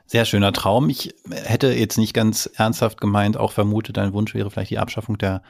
Sehr 0.06 0.24
schöner 0.24 0.52
Traum. 0.52 0.88
Ich 0.90 1.14
hätte 1.30 1.72
jetzt 1.72 1.98
nicht 1.98 2.14
ganz 2.14 2.50
ernsthaft 2.54 3.00
gemeint, 3.00 3.36
auch 3.36 3.52
vermutet, 3.52 3.96
dein 3.96 4.12
Wunsch 4.12 4.34
wäre 4.34 4.50
vielleicht 4.50 4.70
die 4.70 4.78
Abschaffung 4.78 5.18
der 5.18 5.42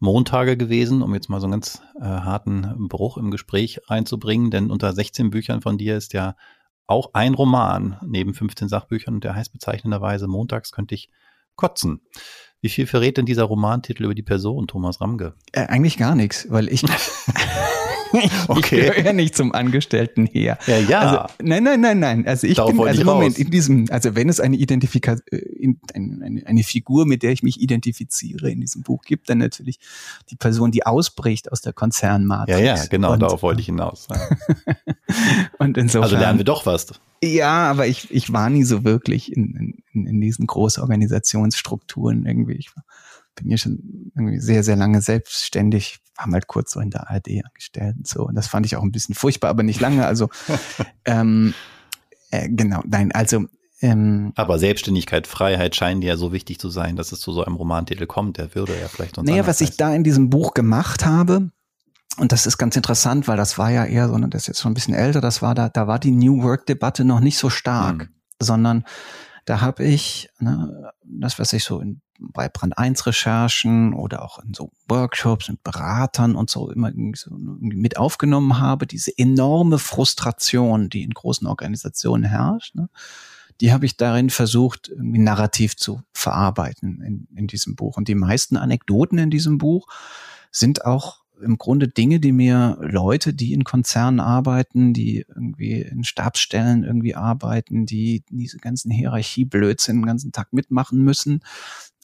Montage 0.00 0.56
gewesen, 0.56 1.02
um 1.02 1.14
jetzt 1.14 1.28
mal 1.28 1.40
so 1.40 1.46
einen 1.46 1.52
ganz 1.52 1.82
äh, 2.00 2.04
harten 2.04 2.88
Bruch 2.88 3.18
im 3.18 3.30
Gespräch 3.30 3.80
reinzubringen. 3.86 4.50
Denn 4.50 4.70
unter 4.70 4.92
16 4.92 5.30
Büchern 5.30 5.60
von 5.60 5.78
dir 5.78 5.96
ist 5.96 6.12
ja 6.12 6.34
auch 6.86 7.10
ein 7.12 7.34
Roman 7.34 7.98
neben 8.04 8.34
15 8.34 8.68
Sachbüchern 8.68 9.20
der 9.20 9.36
heißt 9.36 9.52
bezeichnenderweise 9.52 10.26
Montags 10.26 10.72
könnte 10.72 10.96
ich 10.96 11.08
kotzen. 11.54 12.00
Wie 12.60 12.68
viel 12.68 12.86
verrät 12.86 13.16
denn 13.16 13.26
dieser 13.26 13.44
Romantitel 13.44 14.04
über 14.04 14.14
die 14.14 14.22
Person 14.22 14.66
Thomas 14.66 15.00
Ramge? 15.00 15.34
Äh, 15.52 15.66
eigentlich 15.66 15.96
gar 15.96 16.14
nichts, 16.14 16.46
weil 16.50 16.68
ich, 16.68 16.82
okay. 18.48 18.80
ich 18.80 18.94
gehöre 18.94 19.12
nicht 19.12 19.36
zum 19.36 19.52
Angestellten 19.52 20.26
her. 20.26 20.58
Ja, 20.66 20.78
ja. 20.78 21.00
Also, 21.00 21.34
nein, 21.42 21.62
nein, 21.62 21.80
nein, 21.80 21.98
nein. 21.98 22.26
Also 22.26 22.46
ich 22.46 22.56
Darauf 22.56 22.72
bin, 22.72 22.86
also 22.86 23.04
Moment, 23.04 23.38
in 23.38 23.50
diesem, 23.50 23.86
also 23.90 24.14
wenn 24.14 24.28
es 24.28 24.40
eine 24.40 24.56
Identifikation, 24.56 25.22
äh, 25.30 25.74
eine, 25.94 26.42
eine 26.46 26.62
Figur, 26.62 27.06
mit 27.06 27.22
der 27.22 27.32
ich 27.32 27.42
mich 27.42 27.60
identifiziere 27.60 28.50
in 28.50 28.60
diesem 28.60 28.82
Buch 28.82 29.02
gibt, 29.02 29.28
dann 29.30 29.38
natürlich 29.38 29.78
die 30.30 30.36
Person, 30.36 30.70
die 30.70 30.86
ausbricht 30.86 31.52
aus 31.52 31.60
der 31.60 31.72
Konzernmatrix. 31.72 32.58
Ja, 32.58 32.76
ja, 32.76 32.86
genau, 32.86 33.12
und, 33.12 33.20
darauf 33.20 33.42
wollte 33.42 33.60
ich 33.60 33.66
hinaus. 33.66 34.08
Ja. 34.10 34.74
und 35.58 35.76
insofern. 35.76 36.04
Also 36.04 36.16
lernen 36.16 36.38
wir 36.38 36.44
doch 36.44 36.66
was. 36.66 36.88
Ja, 37.22 37.70
aber 37.70 37.86
ich, 37.86 38.10
ich 38.10 38.32
war 38.32 38.48
nie 38.48 38.64
so 38.64 38.84
wirklich 38.84 39.36
in, 39.36 39.82
in, 39.92 40.06
in 40.06 40.20
diesen 40.20 40.46
Großorganisationsstrukturen 40.46 42.24
irgendwie. 42.24 42.54
Ich 42.54 42.70
bin 43.40 43.50
ja 43.50 43.56
schon 43.56 44.12
irgendwie 44.14 44.38
sehr, 44.38 44.62
sehr 44.62 44.76
lange 44.76 45.00
selbstständig, 45.00 45.98
war 46.16 46.28
mal 46.28 46.42
kurz 46.46 46.72
so 46.72 46.80
in 46.80 46.90
der 46.90 47.10
ARD 47.10 47.28
angestellt 47.44 47.96
und 47.96 48.06
so. 48.06 48.26
Und 48.26 48.34
das 48.34 48.46
fand 48.46 48.66
ich 48.66 48.76
auch 48.76 48.82
ein 48.82 48.92
bisschen 48.92 49.14
furchtbar, 49.14 49.50
aber 49.50 49.62
nicht 49.62 49.80
lange. 49.80 50.06
Also 50.06 50.28
ähm, 51.04 51.54
äh, 52.30 52.48
genau, 52.48 52.82
nein, 52.86 53.12
also 53.12 53.46
ähm, 53.82 54.32
aber 54.36 54.58
Selbstständigkeit, 54.58 55.26
Freiheit 55.26 55.74
scheinen 55.74 56.02
ja 56.02 56.16
so 56.16 56.32
wichtig 56.32 56.58
zu 56.58 56.68
sein, 56.68 56.96
dass 56.96 57.12
es 57.12 57.20
zu 57.20 57.32
so 57.32 57.44
einem 57.44 57.56
Romantitel 57.56 58.06
kommt. 58.06 58.36
Der 58.36 58.54
würde 58.54 58.78
ja 58.78 58.88
vielleicht 58.88 59.16
uns. 59.16 59.28
Naja, 59.28 59.46
was 59.46 59.62
ich 59.62 59.76
da 59.76 59.94
in 59.94 60.04
diesem 60.04 60.28
Buch 60.28 60.52
gemacht 60.52 61.06
habe, 61.06 61.50
und 62.18 62.32
das 62.32 62.46
ist 62.46 62.58
ganz 62.58 62.76
interessant, 62.76 63.26
weil 63.26 63.38
das 63.38 63.56
war 63.56 63.70
ja 63.70 63.86
eher 63.86 64.08
so, 64.08 64.18
das 64.18 64.42
ist 64.42 64.48
jetzt 64.48 64.60
schon 64.60 64.72
ein 64.72 64.74
bisschen 64.74 64.94
älter, 64.94 65.22
das 65.22 65.40
war 65.40 65.54
da, 65.54 65.70
da 65.70 65.86
war 65.86 65.98
die 65.98 66.10
New 66.10 66.42
Work-Debatte 66.42 67.04
noch 67.04 67.20
nicht 67.20 67.38
so 67.38 67.48
stark, 67.48 67.96
mhm. 67.96 68.08
sondern 68.38 68.84
da 69.46 69.62
habe 69.62 69.84
ich, 69.84 70.28
ne, 70.38 70.92
das, 71.02 71.38
was 71.38 71.52
ich 71.54 71.64
so 71.64 71.80
in, 71.80 72.02
bei 72.20 72.48
Brand 72.48 72.76
1 72.78 73.06
Recherchen 73.06 73.94
oder 73.94 74.22
auch 74.22 74.38
in 74.38 74.54
so 74.54 74.70
Workshops 74.88 75.48
mit 75.48 75.62
Beratern 75.64 76.36
und 76.36 76.50
so 76.50 76.70
immer 76.70 76.92
so 77.14 77.30
mit 77.32 77.96
aufgenommen 77.96 78.58
habe, 78.58 78.86
diese 78.86 79.16
enorme 79.16 79.78
Frustration, 79.78 80.88
die 80.88 81.02
in 81.02 81.10
großen 81.10 81.46
Organisationen 81.46 82.24
herrscht, 82.24 82.74
ne, 82.74 82.88
die 83.60 83.72
habe 83.72 83.84
ich 83.86 83.96
darin 83.96 84.30
versucht, 84.30 84.88
irgendwie 84.88 85.18
narrativ 85.18 85.76
zu 85.76 86.02
verarbeiten 86.12 87.02
in, 87.02 87.28
in 87.36 87.46
diesem 87.46 87.76
Buch. 87.76 87.96
Und 87.96 88.08
die 88.08 88.14
meisten 88.14 88.56
Anekdoten 88.56 89.18
in 89.18 89.30
diesem 89.30 89.58
Buch 89.58 89.86
sind 90.50 90.84
auch 90.84 91.20
im 91.42 91.58
Grunde 91.58 91.88
Dinge, 91.88 92.20
die 92.20 92.32
mir 92.32 92.78
Leute, 92.80 93.32
die 93.32 93.52
in 93.52 93.64
Konzernen 93.64 94.20
arbeiten, 94.20 94.92
die 94.92 95.24
irgendwie 95.28 95.80
in 95.80 96.04
Stabsstellen 96.04 96.84
irgendwie 96.84 97.14
arbeiten, 97.14 97.86
die 97.86 98.24
diese 98.30 98.58
ganzen 98.58 98.90
Hierarchieblödsinn 98.90 99.96
den 99.96 100.06
ganzen 100.06 100.32
Tag 100.32 100.52
mitmachen 100.52 101.02
müssen, 101.02 101.40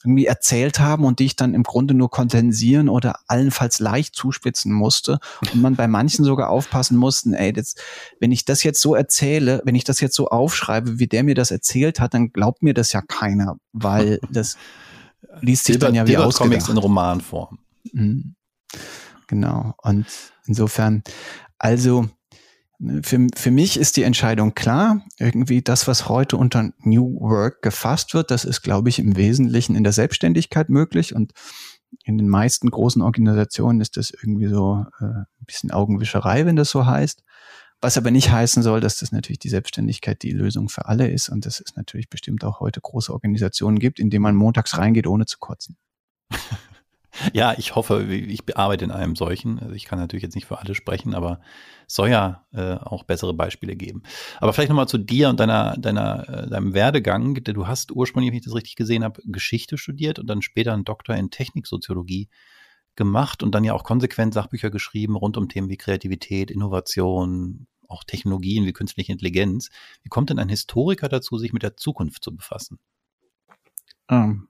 irgendwie 0.03 0.25
erzählt 0.25 0.79
haben 0.79 1.05
und 1.05 1.19
die 1.19 1.25
ich 1.25 1.35
dann 1.35 1.53
im 1.53 1.63
Grunde 1.63 1.93
nur 1.93 2.09
kondensieren 2.09 2.87
oder 2.87 3.19
allenfalls 3.27 3.79
leicht 3.79 4.15
zuspitzen 4.15 4.71
musste 4.71 5.19
und 5.53 5.61
man 5.61 5.75
bei 5.75 5.87
manchen 5.87 6.23
sogar 6.23 6.49
aufpassen 6.49 6.97
mussten, 6.97 7.33
ey, 7.33 7.51
das, 7.51 7.75
wenn 8.19 8.31
ich 8.31 8.45
das 8.45 8.63
jetzt 8.63 8.81
so 8.81 8.95
erzähle, 8.95 9.61
wenn 9.65 9.75
ich 9.75 9.83
das 9.83 9.99
jetzt 9.99 10.15
so 10.15 10.27
aufschreibe, 10.27 10.99
wie 10.99 11.07
der 11.07 11.23
mir 11.23 11.35
das 11.35 11.51
erzählt 11.51 11.99
hat, 11.99 12.13
dann 12.13 12.31
glaubt 12.31 12.61
mir 12.61 12.73
das 12.73 12.93
ja 12.93 13.01
keiner, 13.01 13.57
weil 13.73 14.19
das 14.31 14.57
liest 15.41 15.65
sich 15.65 15.79
dann 15.79 15.95
ja 15.95 16.07
wie 16.07 16.17
ausgedacht. 16.17 16.49
Comics 16.49 16.69
in 16.69 16.77
Romanform. 16.77 17.59
Mhm. 17.91 18.35
Genau. 19.27 19.73
Und 19.81 20.05
insofern, 20.45 21.03
also 21.57 22.07
für, 23.01 23.27
für 23.35 23.51
mich 23.51 23.77
ist 23.77 23.97
die 23.97 24.03
Entscheidung 24.03 24.53
klar. 24.53 25.03
Irgendwie 25.17 25.61
das, 25.61 25.87
was 25.87 26.07
heute 26.07 26.37
unter 26.37 26.71
New 26.79 27.19
Work 27.19 27.61
gefasst 27.61 28.13
wird, 28.13 28.29
das 28.29 28.45
ist, 28.45 28.61
glaube 28.61 28.89
ich, 28.89 28.99
im 28.99 29.15
Wesentlichen 29.15 29.75
in 29.75 29.83
der 29.83 29.93
Selbstständigkeit 29.93 30.69
möglich. 30.69 31.15
Und 31.15 31.33
in 32.03 32.17
den 32.17 32.29
meisten 32.29 32.69
großen 32.69 33.01
Organisationen 33.01 33.81
ist 33.81 33.97
das 33.97 34.11
irgendwie 34.11 34.47
so 34.47 34.85
äh, 34.99 35.05
ein 35.05 35.45
bisschen 35.45 35.71
Augenwischerei, 35.71 36.45
wenn 36.45 36.55
das 36.55 36.69
so 36.69 36.85
heißt. 36.85 37.23
Was 37.79 37.97
aber 37.97 38.09
nicht 38.09 38.31
heißen 38.31 38.63
soll, 38.63 38.79
dass 38.79 38.97
das 38.97 39.11
natürlich 39.11 39.39
die 39.39 39.49
Selbstständigkeit 39.49 40.21
die 40.23 40.31
Lösung 40.31 40.67
für 40.67 40.85
alle 40.87 41.09
ist 41.09 41.29
und 41.29 41.45
dass 41.45 41.59
es 41.59 41.75
natürlich 41.75 42.09
bestimmt 42.09 42.43
auch 42.43 42.59
heute 42.59 42.81
große 42.81 43.13
Organisationen 43.13 43.77
gibt, 43.77 43.99
in 43.99 44.09
denen 44.09 44.23
man 44.23 44.35
montags 44.35 44.77
reingeht, 44.77 45.05
ohne 45.05 45.25
zu 45.25 45.37
kotzen. 45.39 45.77
Ja, 47.33 47.53
ich 47.57 47.75
hoffe, 47.75 48.03
ich 48.03 48.57
arbeite 48.57 48.85
in 48.85 48.91
einem 48.91 49.15
solchen. 49.15 49.59
Also 49.59 49.73
ich 49.73 49.85
kann 49.85 49.99
natürlich 49.99 50.23
jetzt 50.23 50.35
nicht 50.35 50.45
für 50.45 50.59
alle 50.59 50.75
sprechen, 50.75 51.13
aber 51.13 51.39
soll 51.87 52.09
ja 52.09 52.45
äh, 52.53 52.73
auch 52.75 53.03
bessere 53.03 53.33
Beispiele 53.33 53.75
geben. 53.75 54.03
Aber 54.39 54.53
vielleicht 54.53 54.69
nochmal 54.69 54.87
zu 54.87 54.97
dir 54.97 55.29
und 55.29 55.39
deiner, 55.39 55.75
deiner, 55.77 56.29
äh, 56.29 56.49
deinem 56.49 56.73
Werdegang. 56.73 57.35
Du 57.35 57.67
hast 57.67 57.91
ursprünglich, 57.91 58.31
wenn 58.31 58.37
ich 58.37 58.45
das 58.45 58.55
richtig 58.55 58.75
gesehen 58.75 59.03
habe, 59.03 59.21
Geschichte 59.25 59.77
studiert 59.77 60.19
und 60.19 60.27
dann 60.27 60.41
später 60.41 60.73
einen 60.73 60.85
Doktor 60.85 61.15
in 61.15 61.31
Techniksoziologie 61.31 62.29
gemacht 62.95 63.43
und 63.43 63.55
dann 63.55 63.63
ja 63.63 63.73
auch 63.73 63.83
konsequent 63.83 64.33
Sachbücher 64.33 64.69
geschrieben 64.69 65.15
rund 65.15 65.37
um 65.37 65.47
Themen 65.47 65.69
wie 65.69 65.77
Kreativität, 65.77 66.51
Innovation, 66.51 67.67
auch 67.87 68.03
Technologien 68.03 68.65
wie 68.65 68.73
künstliche 68.73 69.11
Intelligenz. 69.11 69.69
Wie 70.03 70.09
kommt 70.09 70.29
denn 70.29 70.39
ein 70.39 70.49
Historiker 70.49 71.07
dazu, 71.07 71.37
sich 71.37 71.53
mit 71.53 71.63
der 71.63 71.77
Zukunft 71.77 72.23
zu 72.23 72.35
befassen? 72.35 72.79
Ähm, 74.09 74.49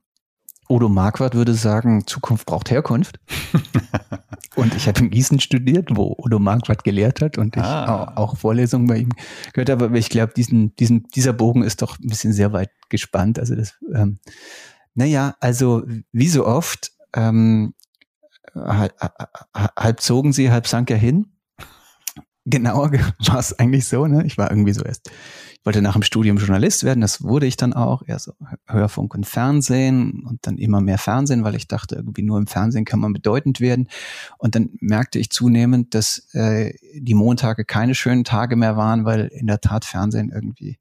Odo 0.68 0.88
Marquardt 0.88 1.34
würde 1.34 1.54
sagen, 1.54 2.06
Zukunft 2.06 2.46
braucht 2.46 2.70
Herkunft. 2.70 3.18
und 4.56 4.74
ich 4.74 4.86
habe 4.86 5.00
in 5.00 5.10
Gießen 5.10 5.40
studiert, 5.40 5.88
wo 5.92 6.14
Odo 6.18 6.38
Marquardt 6.38 6.84
gelehrt 6.84 7.20
hat 7.22 7.38
und 7.38 7.56
ich 7.56 7.62
ah. 7.62 8.12
auch, 8.14 8.36
Vorlesungen 8.36 8.86
bei 8.86 8.98
ihm 8.98 9.10
gehört 9.52 9.70
habe. 9.70 9.86
Aber 9.86 9.96
ich 9.96 10.10
glaube, 10.10 10.34
diesen, 10.34 10.76
diesen, 10.76 11.08
dieser 11.14 11.32
Bogen 11.32 11.62
ist 11.62 11.80
doch 11.82 11.98
ein 11.98 12.08
bisschen 12.08 12.32
sehr 12.32 12.52
weit 12.52 12.70
gespannt. 12.90 13.38
Also 13.38 13.54
das, 13.54 13.78
ähm, 13.94 14.18
naja, 14.94 15.36
also 15.40 15.84
wie 16.12 16.28
so 16.28 16.46
oft 16.46 16.92
ähm, 17.14 17.74
halb, 18.54 18.94
halb 19.54 20.00
zogen 20.00 20.32
sie, 20.32 20.50
halb 20.50 20.66
sank 20.66 20.90
er 20.90 20.98
hin. 20.98 21.32
Genauer 22.50 22.92
war 23.26 23.38
es 23.38 23.58
eigentlich 23.58 23.86
so, 23.86 24.06
ne? 24.06 24.24
Ich 24.26 24.38
war 24.38 24.50
irgendwie 24.50 24.72
so 24.72 24.82
erst 24.82 25.10
ich 25.60 25.66
wollte 25.66 25.82
nach 25.82 25.94
dem 25.94 26.02
Studium 26.02 26.38
Journalist 26.38 26.84
werden, 26.84 27.00
das 27.00 27.22
wurde 27.22 27.46
ich 27.46 27.56
dann 27.56 27.72
auch, 27.72 28.02
eher 28.06 28.18
so 28.18 28.32
Hörfunk 28.66 29.14
und 29.14 29.26
Fernsehen 29.26 30.24
und 30.24 30.46
dann 30.46 30.56
immer 30.56 30.80
mehr 30.80 30.98
Fernsehen, 30.98 31.42
weil 31.42 31.56
ich 31.56 31.66
dachte, 31.66 31.96
irgendwie 31.96 32.22
nur 32.22 32.38
im 32.38 32.46
Fernsehen 32.46 32.84
kann 32.84 33.00
man 33.00 33.12
bedeutend 33.12 33.60
werden. 33.60 33.88
Und 34.38 34.54
dann 34.54 34.70
merkte 34.80 35.18
ich 35.18 35.30
zunehmend, 35.30 35.94
dass 35.94 36.32
äh, 36.32 36.74
die 36.94 37.14
Montage 37.14 37.64
keine 37.64 37.96
schönen 37.96 38.24
Tage 38.24 38.54
mehr 38.54 38.76
waren, 38.76 39.04
weil 39.04 39.26
in 39.26 39.48
der 39.48 39.60
Tat 39.60 39.84
Fernsehen 39.84 40.30
irgendwie 40.32 40.78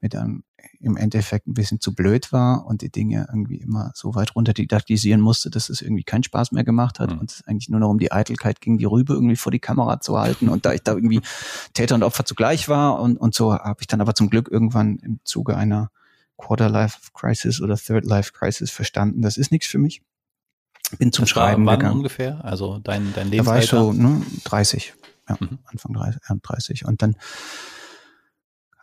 mit 0.00 0.14
einem 0.14 0.44
im 0.80 0.96
Endeffekt 0.96 1.46
ein 1.46 1.54
bisschen 1.54 1.80
zu 1.80 1.94
blöd 1.94 2.32
war 2.32 2.66
und 2.66 2.82
die 2.82 2.90
Dinge 2.90 3.26
irgendwie 3.28 3.56
immer 3.56 3.92
so 3.94 4.14
weit 4.14 4.34
runter 4.34 4.52
didaktisieren 4.52 5.20
musste, 5.20 5.50
dass 5.50 5.68
es 5.68 5.82
irgendwie 5.82 6.04
keinen 6.04 6.22
Spaß 6.22 6.52
mehr 6.52 6.64
gemacht 6.64 7.00
hat 7.00 7.12
mhm. 7.12 7.18
und 7.18 7.30
es 7.30 7.46
eigentlich 7.46 7.68
nur 7.68 7.80
noch 7.80 7.90
um 7.90 7.98
die 7.98 8.12
Eitelkeit 8.12 8.60
ging, 8.60 8.78
die 8.78 8.84
Rübe 8.84 9.14
irgendwie 9.14 9.36
vor 9.36 9.52
die 9.52 9.58
Kamera 9.58 10.00
zu 10.00 10.18
halten. 10.18 10.48
Und 10.48 10.64
da 10.64 10.72
ich 10.72 10.82
da 10.82 10.92
irgendwie 10.92 11.20
Täter 11.74 11.94
und 11.94 12.02
Opfer 12.02 12.24
zugleich 12.24 12.68
war 12.68 13.00
und, 13.00 13.16
und 13.16 13.34
so 13.34 13.54
habe 13.54 13.80
ich 13.80 13.86
dann 13.86 14.00
aber 14.00 14.14
zum 14.14 14.30
Glück 14.30 14.48
irgendwann 14.50 14.96
im 14.98 15.20
Zuge 15.24 15.56
einer 15.56 15.90
Quarter-Life-Crisis 16.36 17.60
oder 17.60 17.76
Third-Life-Crisis 17.76 18.70
verstanden, 18.70 19.22
das 19.22 19.36
ist 19.36 19.52
nichts 19.52 19.66
für 19.66 19.78
mich. 19.78 20.02
Bin 20.98 21.12
zum 21.12 21.22
das 21.22 21.30
Schreiben 21.30 21.64
war 21.66 21.74
wann 21.74 21.80
gegangen. 21.80 21.96
ungefähr? 21.98 22.44
Also 22.44 22.78
dein, 22.78 23.12
dein 23.14 23.30
Lebensalter? 23.30 23.76
Da 23.76 23.82
war 23.82 23.92
ich 23.92 23.92
so 23.92 23.92
ne, 23.92 24.22
30, 24.44 24.94
ja, 25.28 25.36
mhm. 25.38 25.58
Anfang 25.64 25.92
30, 25.92 26.20
30. 26.42 26.84
Und 26.86 27.02
dann 27.02 27.16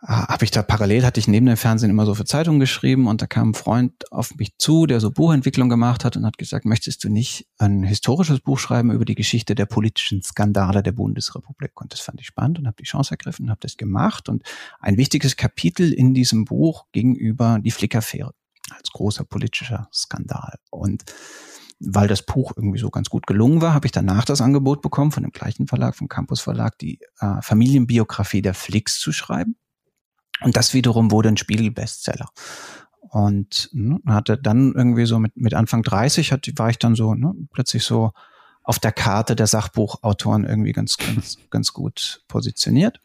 habe 0.00 0.44
ich 0.44 0.52
da 0.52 0.62
parallel, 0.62 1.04
hatte 1.04 1.18
ich 1.18 1.26
neben 1.26 1.46
dem 1.46 1.56
Fernsehen 1.56 1.90
immer 1.90 2.06
so 2.06 2.14
für 2.14 2.24
Zeitungen 2.24 2.60
geschrieben 2.60 3.08
und 3.08 3.20
da 3.20 3.26
kam 3.26 3.50
ein 3.50 3.54
Freund 3.54 4.12
auf 4.12 4.36
mich 4.36 4.56
zu, 4.56 4.86
der 4.86 5.00
so 5.00 5.10
Buchentwicklung 5.10 5.68
gemacht 5.68 6.04
hat 6.04 6.16
und 6.16 6.24
hat 6.24 6.38
gesagt, 6.38 6.64
möchtest 6.64 7.02
du 7.02 7.08
nicht 7.08 7.48
ein 7.58 7.82
historisches 7.82 8.38
Buch 8.40 8.60
schreiben 8.60 8.92
über 8.92 9.04
die 9.04 9.16
Geschichte 9.16 9.56
der 9.56 9.66
politischen 9.66 10.22
Skandale 10.22 10.84
der 10.84 10.92
Bundesrepublik? 10.92 11.80
Und 11.80 11.92
das 11.92 12.00
fand 12.00 12.20
ich 12.20 12.28
spannend 12.28 12.60
und 12.60 12.66
habe 12.68 12.76
die 12.76 12.84
Chance 12.84 13.10
ergriffen 13.10 13.46
und 13.46 13.50
habe 13.50 13.60
das 13.60 13.76
gemacht. 13.76 14.28
Und 14.28 14.44
ein 14.78 14.96
wichtiges 14.98 15.36
Kapitel 15.36 15.92
in 15.92 16.14
diesem 16.14 16.44
Buch 16.44 16.86
ging 16.92 17.16
über 17.16 17.58
die 17.60 17.72
Flickaffäre 17.72 18.32
als 18.70 18.90
großer 18.92 19.24
politischer 19.24 19.88
Skandal. 19.92 20.58
Und 20.70 21.04
weil 21.80 22.06
das 22.06 22.22
Buch 22.22 22.52
irgendwie 22.56 22.78
so 22.78 22.90
ganz 22.90 23.08
gut 23.08 23.26
gelungen 23.26 23.60
war, 23.60 23.74
habe 23.74 23.86
ich 23.86 23.92
danach 23.92 24.24
das 24.24 24.40
Angebot 24.40 24.80
bekommen 24.80 25.10
von 25.10 25.24
dem 25.24 25.32
gleichen 25.32 25.66
Verlag, 25.66 25.96
vom 25.96 26.08
Campus 26.08 26.40
Verlag, 26.40 26.78
die 26.78 27.00
äh, 27.18 27.40
Familienbiografie 27.40 28.42
der 28.42 28.54
Flicks 28.54 29.00
zu 29.00 29.10
schreiben. 29.10 29.56
Und 30.40 30.56
das 30.56 30.74
wiederum 30.74 31.10
wurde 31.10 31.28
ein 31.28 31.36
Spiegel-Bestseller. 31.36 32.28
Und 33.10 33.70
ne, 33.72 34.00
hatte 34.06 34.36
dann 34.36 34.74
irgendwie 34.74 35.06
so 35.06 35.18
mit, 35.18 35.36
mit 35.36 35.54
Anfang 35.54 35.82
30 35.82 36.32
hat, 36.32 36.48
war 36.56 36.70
ich 36.70 36.78
dann 36.78 36.94
so 36.94 37.14
ne, 37.14 37.34
plötzlich 37.52 37.84
so 37.84 38.12
auf 38.62 38.78
der 38.78 38.92
Karte 38.92 39.34
der 39.34 39.46
Sachbuchautoren 39.46 40.44
irgendwie 40.44 40.72
ganz, 40.72 40.96
ganz, 40.98 41.38
ganz 41.50 41.72
gut 41.72 42.22
positioniert 42.28 43.00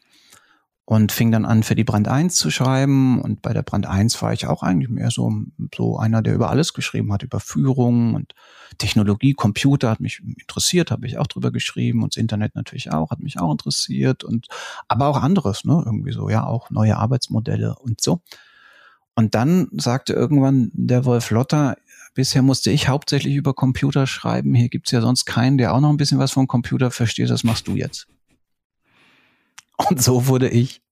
und 0.86 1.12
fing 1.12 1.32
dann 1.32 1.46
an, 1.46 1.62
für 1.62 1.74
die 1.74 1.84
Brand 1.84 2.08
1 2.08 2.36
zu 2.36 2.50
schreiben. 2.50 3.20
Und 3.20 3.40
bei 3.40 3.52
der 3.52 3.62
Brand 3.62 3.86
1 3.86 4.20
war 4.20 4.32
ich 4.32 4.46
auch 4.46 4.62
eigentlich 4.62 4.90
mehr 4.90 5.10
so, 5.10 5.32
so 5.74 5.98
einer, 5.98 6.20
der 6.20 6.34
über 6.34 6.50
alles 6.50 6.74
geschrieben 6.74 7.12
hat, 7.12 7.22
über 7.22 7.40
Führung 7.40 8.14
und 8.14 8.34
Technologie, 8.76 9.34
Computer 9.34 9.90
hat 9.90 10.00
mich 10.00 10.20
interessiert, 10.20 10.90
habe 10.90 11.06
ich 11.06 11.16
auch 11.16 11.26
drüber 11.26 11.52
geschrieben 11.52 12.02
und 12.02 12.14
das 12.14 12.20
Internet 12.20 12.54
natürlich 12.54 12.92
auch, 12.92 13.10
hat 13.10 13.20
mich 13.20 13.38
auch 13.38 13.52
interessiert 13.52 14.24
und 14.24 14.48
aber 14.88 15.06
auch 15.06 15.22
anderes, 15.22 15.64
ne, 15.64 15.82
irgendwie 15.86 16.12
so, 16.12 16.28
ja, 16.28 16.44
auch 16.44 16.70
neue 16.70 16.96
Arbeitsmodelle 16.96 17.76
und 17.76 18.00
so. 18.00 18.20
Und 19.14 19.34
dann 19.36 19.68
sagte 19.72 20.12
irgendwann 20.12 20.70
der 20.74 21.04
Wolf 21.04 21.30
Lotter, 21.30 21.76
bisher 22.14 22.42
musste 22.42 22.72
ich 22.72 22.88
hauptsächlich 22.88 23.36
über 23.36 23.54
Computer 23.54 24.06
schreiben, 24.06 24.54
hier 24.54 24.68
gibt's 24.68 24.90
ja 24.90 25.00
sonst 25.00 25.24
keinen, 25.24 25.56
der 25.56 25.72
auch 25.72 25.80
noch 25.80 25.90
ein 25.90 25.96
bisschen 25.96 26.18
was 26.18 26.32
vom 26.32 26.48
Computer 26.48 26.90
versteht, 26.90 27.30
das 27.30 27.44
machst 27.44 27.68
du 27.68 27.76
jetzt. 27.76 28.08
Und 29.90 30.02
so 30.02 30.26
wurde 30.26 30.48
ich 30.48 30.82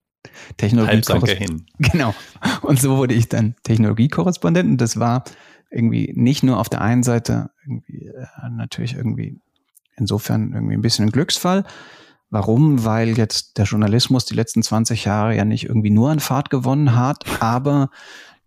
Technologiekorrespondent. 0.57 1.65
Genau. 1.93 2.15
Und 2.63 2.81
so 2.81 2.97
wurde 2.97 3.15
ich 3.15 3.29
dann 3.29 3.55
Technologiekorrespondent. 3.65 4.71
Und 4.71 4.81
das 4.81 4.99
war 4.99 5.25
irgendwie 5.71 6.13
nicht 6.15 6.43
nur 6.43 6.59
auf 6.59 6.69
der 6.69 6.81
einen 6.81 7.03
Seite 7.03 7.51
irgendwie 7.65 8.07
äh, 8.07 8.49
natürlich 8.51 8.95
irgendwie 8.95 9.41
insofern 9.97 10.53
irgendwie 10.53 10.75
ein 10.75 10.83
bisschen 10.83 11.07
ein 11.07 11.13
Glücksfall. 11.13 11.65
Warum? 12.31 12.85
Weil 12.85 13.19
jetzt 13.19 13.59
der 13.59 13.67
Journalismus 13.67 14.25
die 14.25 14.35
letzten 14.35 14.63
20 14.63 15.05
Jahre 15.05 15.37
ja 15.37 15.45
nicht 15.45 15.65
irgendwie 15.67 15.91
nur 15.91 16.11
an 16.11 16.21
Fahrt 16.21 16.51
gewonnen 16.51 16.97
hat, 16.97 17.25
aber 17.43 17.91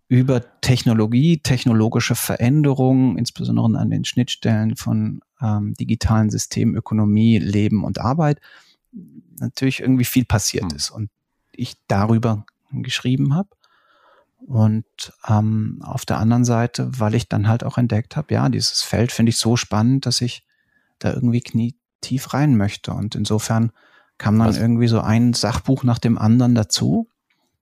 über 0.08 0.60
Technologie, 0.60 1.38
technologische 1.38 2.14
Veränderungen, 2.14 3.18
insbesondere 3.18 3.78
an 3.78 3.90
den 3.90 4.04
Schnittstellen 4.04 4.76
von 4.76 5.20
ähm, 5.40 5.74
digitalen 5.74 6.30
Systemen, 6.30 6.76
Ökonomie, 6.76 7.38
Leben 7.38 7.84
und 7.84 8.00
Arbeit, 8.00 8.40
natürlich 9.38 9.80
irgendwie 9.80 10.04
viel 10.04 10.24
passiert 10.24 10.64
mhm. 10.64 10.76
ist 10.76 10.90
und 10.90 11.10
ich 11.52 11.76
darüber 11.88 12.44
geschrieben 12.70 13.34
habe. 13.34 13.48
Und 14.38 14.84
ähm, 15.26 15.80
auf 15.82 16.04
der 16.04 16.18
anderen 16.18 16.44
Seite, 16.44 16.90
weil 16.98 17.14
ich 17.14 17.28
dann 17.28 17.48
halt 17.48 17.64
auch 17.64 17.78
entdeckt 17.78 18.16
habe, 18.16 18.34
ja, 18.34 18.48
dieses 18.48 18.82
Feld 18.82 19.10
finde 19.10 19.30
ich 19.30 19.38
so 19.38 19.56
spannend, 19.56 20.06
dass 20.06 20.20
ich 20.20 20.46
da 20.98 21.12
irgendwie 21.12 21.40
knietief 21.40 22.34
rein 22.34 22.56
möchte. 22.56 22.92
Und 22.92 23.14
insofern 23.14 23.72
kam 24.18 24.38
dann 24.38 24.48
Was? 24.48 24.58
irgendwie 24.58 24.88
so 24.88 25.00
ein 25.00 25.32
Sachbuch 25.32 25.82
nach 25.84 25.98
dem 25.98 26.18
anderen 26.18 26.54
dazu, 26.54 27.08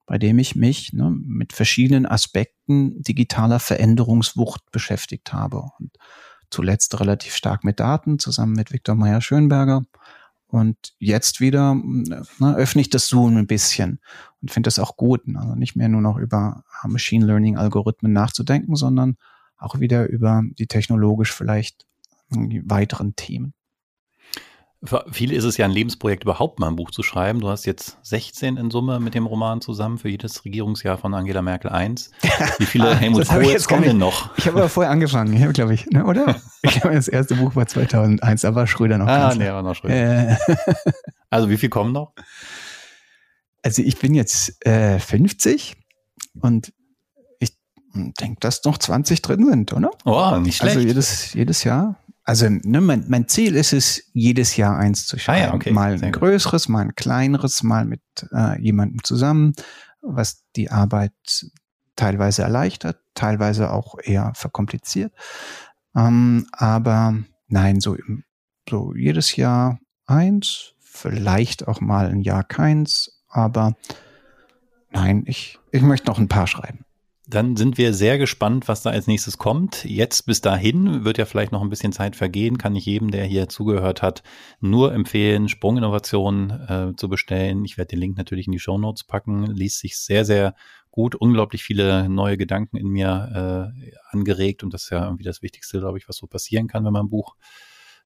bei 0.07 0.19
dem 0.19 0.39
ich 0.39 0.57
mich 0.57 0.93
ne, 0.93 1.11
mit 1.11 1.53
verschiedenen 1.53 2.07
Aspekten 2.07 3.03
digitaler 3.03 3.61
Veränderungswucht 3.61 4.71
beschäftigt 4.71 5.33
habe. 5.33 5.63
Und 5.79 5.97
zuletzt 6.51 6.99
relativ 7.01 7.35
stark 7.35 7.65
mit 7.65 7.81
Daten, 7.81 8.19
zusammen 8.19 8.53
mit 8.53 8.73
Viktor 8.73 8.95
Meyer-Schönberger 8.95 9.85
und 10.47 10.77
jetzt 10.99 11.41
wieder 11.41 11.75
ne, 11.75 12.55
öffne 12.57 12.81
ich 12.81 12.91
das 12.91 13.09
Zoom 13.09 13.37
ein 13.37 13.47
bisschen 13.47 14.01
und 14.41 14.51
finde 14.51 14.69
das 14.69 14.79
auch 14.79 14.97
gut. 14.97 15.27
Ne? 15.27 15.41
Also 15.41 15.55
nicht 15.55 15.77
mehr 15.77 15.89
nur 15.89 16.01
noch 16.01 16.19
über 16.19 16.65
Machine 16.85 17.27
Learning 17.27 17.57
Algorithmen 17.57 18.13
nachzudenken, 18.13 18.77
sondern 18.77 19.17
auch 19.57 19.81
wieder 19.81 20.07
über 20.07 20.43
die 20.59 20.67
technologisch 20.67 21.33
vielleicht 21.33 21.87
weiteren 22.31 23.17
Themen. 23.17 23.55
Für 24.85 25.07
viele 25.11 25.35
ist 25.35 25.45
es 25.45 25.57
ja 25.57 25.65
ein 25.65 25.71
Lebensprojekt, 25.71 26.25
überhaupt 26.25 26.61
mal 26.61 26.69
ein 26.69 26.77
Buch 26.77 26.91
zu 26.91 27.03
schreiben. 27.03 27.41
Du 27.41 27.49
hast 27.49 27.65
jetzt 27.65 27.97
16 28.03 28.59
in 28.59 28.71
Summe 28.71 29.01
mit 29.01 29.15
dem 29.15 29.25
Roman 29.25 29.63
zusammen 29.63 29.97
für 29.97 30.11
jedes 30.11 30.45
Regierungsjahr 30.45 30.99
von 30.99 31.15
Angela 31.15 31.41
Merkel 31.41 31.71
1. 31.71 32.11
Wie 32.59 32.67
viele 32.67 32.91
ah, 32.91 32.95
Helmut 32.95 33.27
Kohls 33.27 33.67
kommen 33.67 33.85
denn 33.85 33.99
noch? 33.99 34.37
Ich 34.37 34.47
habe 34.47 34.59
aber 34.59 34.69
vorher 34.69 34.93
angefangen, 34.93 35.33
ich 35.33 35.53
glaube 35.55 35.75
ich, 35.75 35.87
ne, 35.87 36.05
oder? 36.05 36.37
Ich 36.63 36.81
glaube, 36.81 36.97
das 36.97 37.09
erste 37.09 37.35
Buch 37.35 37.55
war 37.57 37.67
2001, 37.67 38.41
da 38.41 38.55
war 38.55 38.67
Schröder 38.67 38.97
noch. 38.97 39.07
Ah, 39.07 39.35
nee, 39.35 39.47
war 39.51 39.63
noch 39.63 39.75
Schröder. 39.75 40.31
Äh. 40.33 40.37
Also 41.29 41.51
wie 41.51 41.57
viel 41.57 41.69
kommen 41.69 41.93
noch? 41.93 42.13
Also 43.63 43.83
ich 43.83 43.99
bin 43.99 44.15
jetzt 44.15 44.65
äh, 44.65 45.01
50 45.01 45.77
und 46.41 46.73
ich 47.41 47.51
denke, 47.93 48.39
dass 48.41 48.63
noch 48.65 48.79
20 48.79 49.21
drin 49.21 49.45
sind, 49.45 49.73
oder? 49.73 49.91
Oh, 50.05 50.39
nicht 50.39 50.63
also 50.63 50.73
schlecht. 50.73 50.77
Also 50.77 50.81
jedes, 50.81 51.35
jedes 51.35 51.65
Jahr 51.65 51.97
also 52.25 52.49
ne, 52.49 52.81
mein, 52.81 53.05
mein 53.09 53.29
Ziel 53.29 53.55
ist 53.55 53.73
es, 53.73 54.03
jedes 54.15 54.57
Jahr 54.57 54.79
eins 54.79 55.07
zu 55.07 55.19
schreiben. 55.19 55.43
Ah, 55.43 55.47
ja, 55.49 55.55
okay. 55.55 55.71
Mal 55.73 56.03
ein 56.03 56.13
größeres, 56.13 56.69
mal 56.69 56.81
ein 56.81 56.95
kleineres, 56.95 57.63
mal 57.63 57.85
mit 57.85 58.03
äh, 58.33 58.61
jemandem 58.61 59.05
zusammen, 59.05 59.53
was 60.01 60.43
die 60.57 60.71
Arbeit 60.71 61.13
teilweise 61.97 62.43
erleichtert, 62.43 62.99
teilweise 63.15 63.71
auch 63.71 63.97
eher 64.03 64.33
verkompliziert. 64.35 65.13
Ähm, 65.95 66.47
aber 66.53 67.15
nein, 67.49 67.81
so, 67.81 67.97
so 68.69 68.95
jedes 68.95 69.37
Jahr 69.37 69.79
eins, 70.07 70.73
vielleicht 70.81 71.69
auch 71.69 71.81
mal 71.81 72.07
ein 72.07 72.23
Jahr 72.23 72.43
keins, 72.43 73.23
aber 73.29 73.77
nein, 74.91 75.25
ich, 75.27 75.59
ich 75.73 75.83
möchte 75.83 76.07
noch 76.07 76.19
ein 76.19 76.29
paar 76.29 76.47
schreiben. 76.47 76.84
Dann 77.27 77.57
sind 77.57 77.79
wir 77.79 77.95
sehr 77.95 78.19
gespannt, 78.19 78.69
was 78.69 78.83
da 78.83 78.91
als 78.91 79.07
nächstes 79.07 79.39
kommt. 79.39 79.85
Jetzt 79.87 80.27
bis 80.27 80.43
dahin 80.43 81.05
wird 81.05 81.17
ja 81.17 81.25
vielleicht 81.25 81.53
noch 81.53 81.63
ein 81.63 81.71
bisschen 81.71 81.93
Zeit 81.93 82.17
vergehen, 82.17 82.59
kann 82.59 82.77
ich 82.77 82.85
jedem, 82.85 83.11
der 83.11 83.25
hier 83.25 83.49
zugehört 83.49 84.03
hat, 84.03 84.23
nur 84.61 84.93
empfehlen, 84.93 85.49
Sprunginnovation 85.49 86.51
äh, 86.51 86.93
zu 86.97 87.09
bestellen. 87.09 87.65
Ich 87.65 87.79
werde 87.79 87.91
den 87.91 88.01
Link 88.01 88.19
natürlich 88.19 88.47
in 88.47 88.53
die 88.53 88.59
Show 88.59 88.77
Notes 88.77 89.05
packen. 89.05 89.47
Liest 89.47 89.79
sich 89.79 89.97
sehr, 89.97 90.27
sehr 90.27 90.55
gut, 90.91 91.15
unglaublich 91.15 91.65
viele 91.65 92.11
neue 92.11 92.37
Gedanken 92.37 92.77
in 92.77 92.89
mir 92.89 93.73
äh, 93.83 93.91
angeregt 94.11 94.63
und 94.63 94.75
das 94.75 94.85
ist 94.85 94.91
ja 94.91 95.05
irgendwie 95.05 95.25
das 95.25 95.41
Wichtigste, 95.41 95.81
glaube 95.81 95.97
ich, 95.97 96.09
was 96.09 96.19
so 96.19 96.27
passieren 96.27 96.69
kann, 96.69 96.85
wenn 96.85 96.93
man 96.93 97.07
ein 97.07 97.11
Buch 97.11 97.37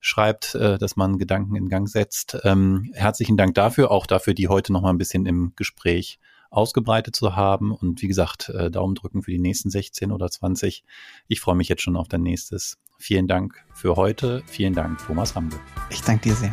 schreibt, 0.01 0.55
äh, 0.55 0.79
dass 0.79 0.95
man 0.97 1.19
Gedanken 1.19 1.57
in 1.57 1.69
Gang 1.69 1.89
setzt. 1.89 2.39
Ähm, 2.45 2.91
herzlichen 2.95 3.37
Dank 3.37 3.55
dafür, 3.57 3.91
auch 3.91 4.07
dafür, 4.07 4.35
die 4.35 4.47
heute 4.47 4.73
noch 4.73 4.83
mal 4.83 4.91
ein 4.91 4.99
bisschen 4.99 5.27
im 5.27 5.53
Gespräch 5.57 6.21
ausgebreitet 6.51 7.15
zu 7.15 7.37
haben. 7.37 7.73
Und 7.73 8.03
wie 8.03 8.09
gesagt, 8.09 8.49
äh, 8.51 8.71
Daumen 8.71 8.95
drücken 8.95 9.23
für 9.23 9.31
die 9.31 9.39
nächsten 9.39 9.71
16 9.71 10.13
oder 10.13 10.31
20. 10.31 10.85
Ich 11.29 11.41
freue 11.41 11.57
mich 11.57 11.69
jetzt 11.69 11.83
schon 11.83 11.97
auf 11.97 12.09
dein 12.09 12.23
nächstes. 12.23 12.79
Vielen 12.99 13.29
Dank 13.29 13.65
für 13.75 13.97
heute. 13.97 14.43
Vielen 14.47 14.75
Dank, 14.75 14.99
Thomas 15.07 15.37
Ramge. 15.37 15.59
Ich 15.91 16.03
danke 16.03 16.29
dir 16.29 16.35
sehr. 16.35 16.53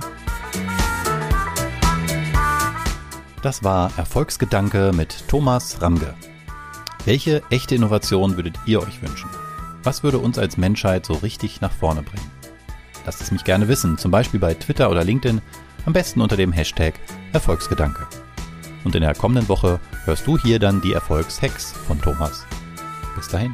Das 3.41 3.63
war 3.63 3.95
Erfolgsgedanke 3.97 4.91
mit 4.93 5.27
Thomas 5.27 5.81
Ramge. 5.81 6.15
Welche 7.05 7.43
echte 7.51 7.75
Innovation 7.75 8.35
würdet 8.35 8.57
ihr 8.65 8.81
euch 8.81 9.01
wünschen? 9.01 9.29
Was 9.83 10.01
würde 10.01 10.17
uns 10.17 10.39
als 10.39 10.57
Menschheit 10.57 11.05
so 11.05 11.13
richtig 11.13 11.61
nach 11.61 11.71
vorne 11.71 12.01
bringen? 12.01 12.31
Lasst 13.05 13.21
es 13.21 13.31
mich 13.31 13.43
gerne 13.43 13.67
wissen, 13.67 13.99
zum 13.99 14.09
Beispiel 14.09 14.39
bei 14.39 14.55
Twitter 14.55 14.89
oder 14.89 15.03
LinkedIn, 15.03 15.41
am 15.85 15.93
besten 15.93 16.21
unter 16.21 16.37
dem 16.37 16.51
Hashtag 16.51 16.95
Erfolgsgedanke. 17.33 18.07
Und 18.85 18.95
in 18.95 19.01
der 19.01 19.15
kommenden 19.15 19.49
Woche 19.49 19.81
hörst 20.05 20.25
du 20.25 20.37
hier 20.37 20.59
dann 20.59 20.79
die 20.79 20.93
Erfolgshacks 20.93 21.73
von 21.73 21.99
Thomas. 21.99 22.45
Bis 23.15 23.27
dahin. 23.27 23.51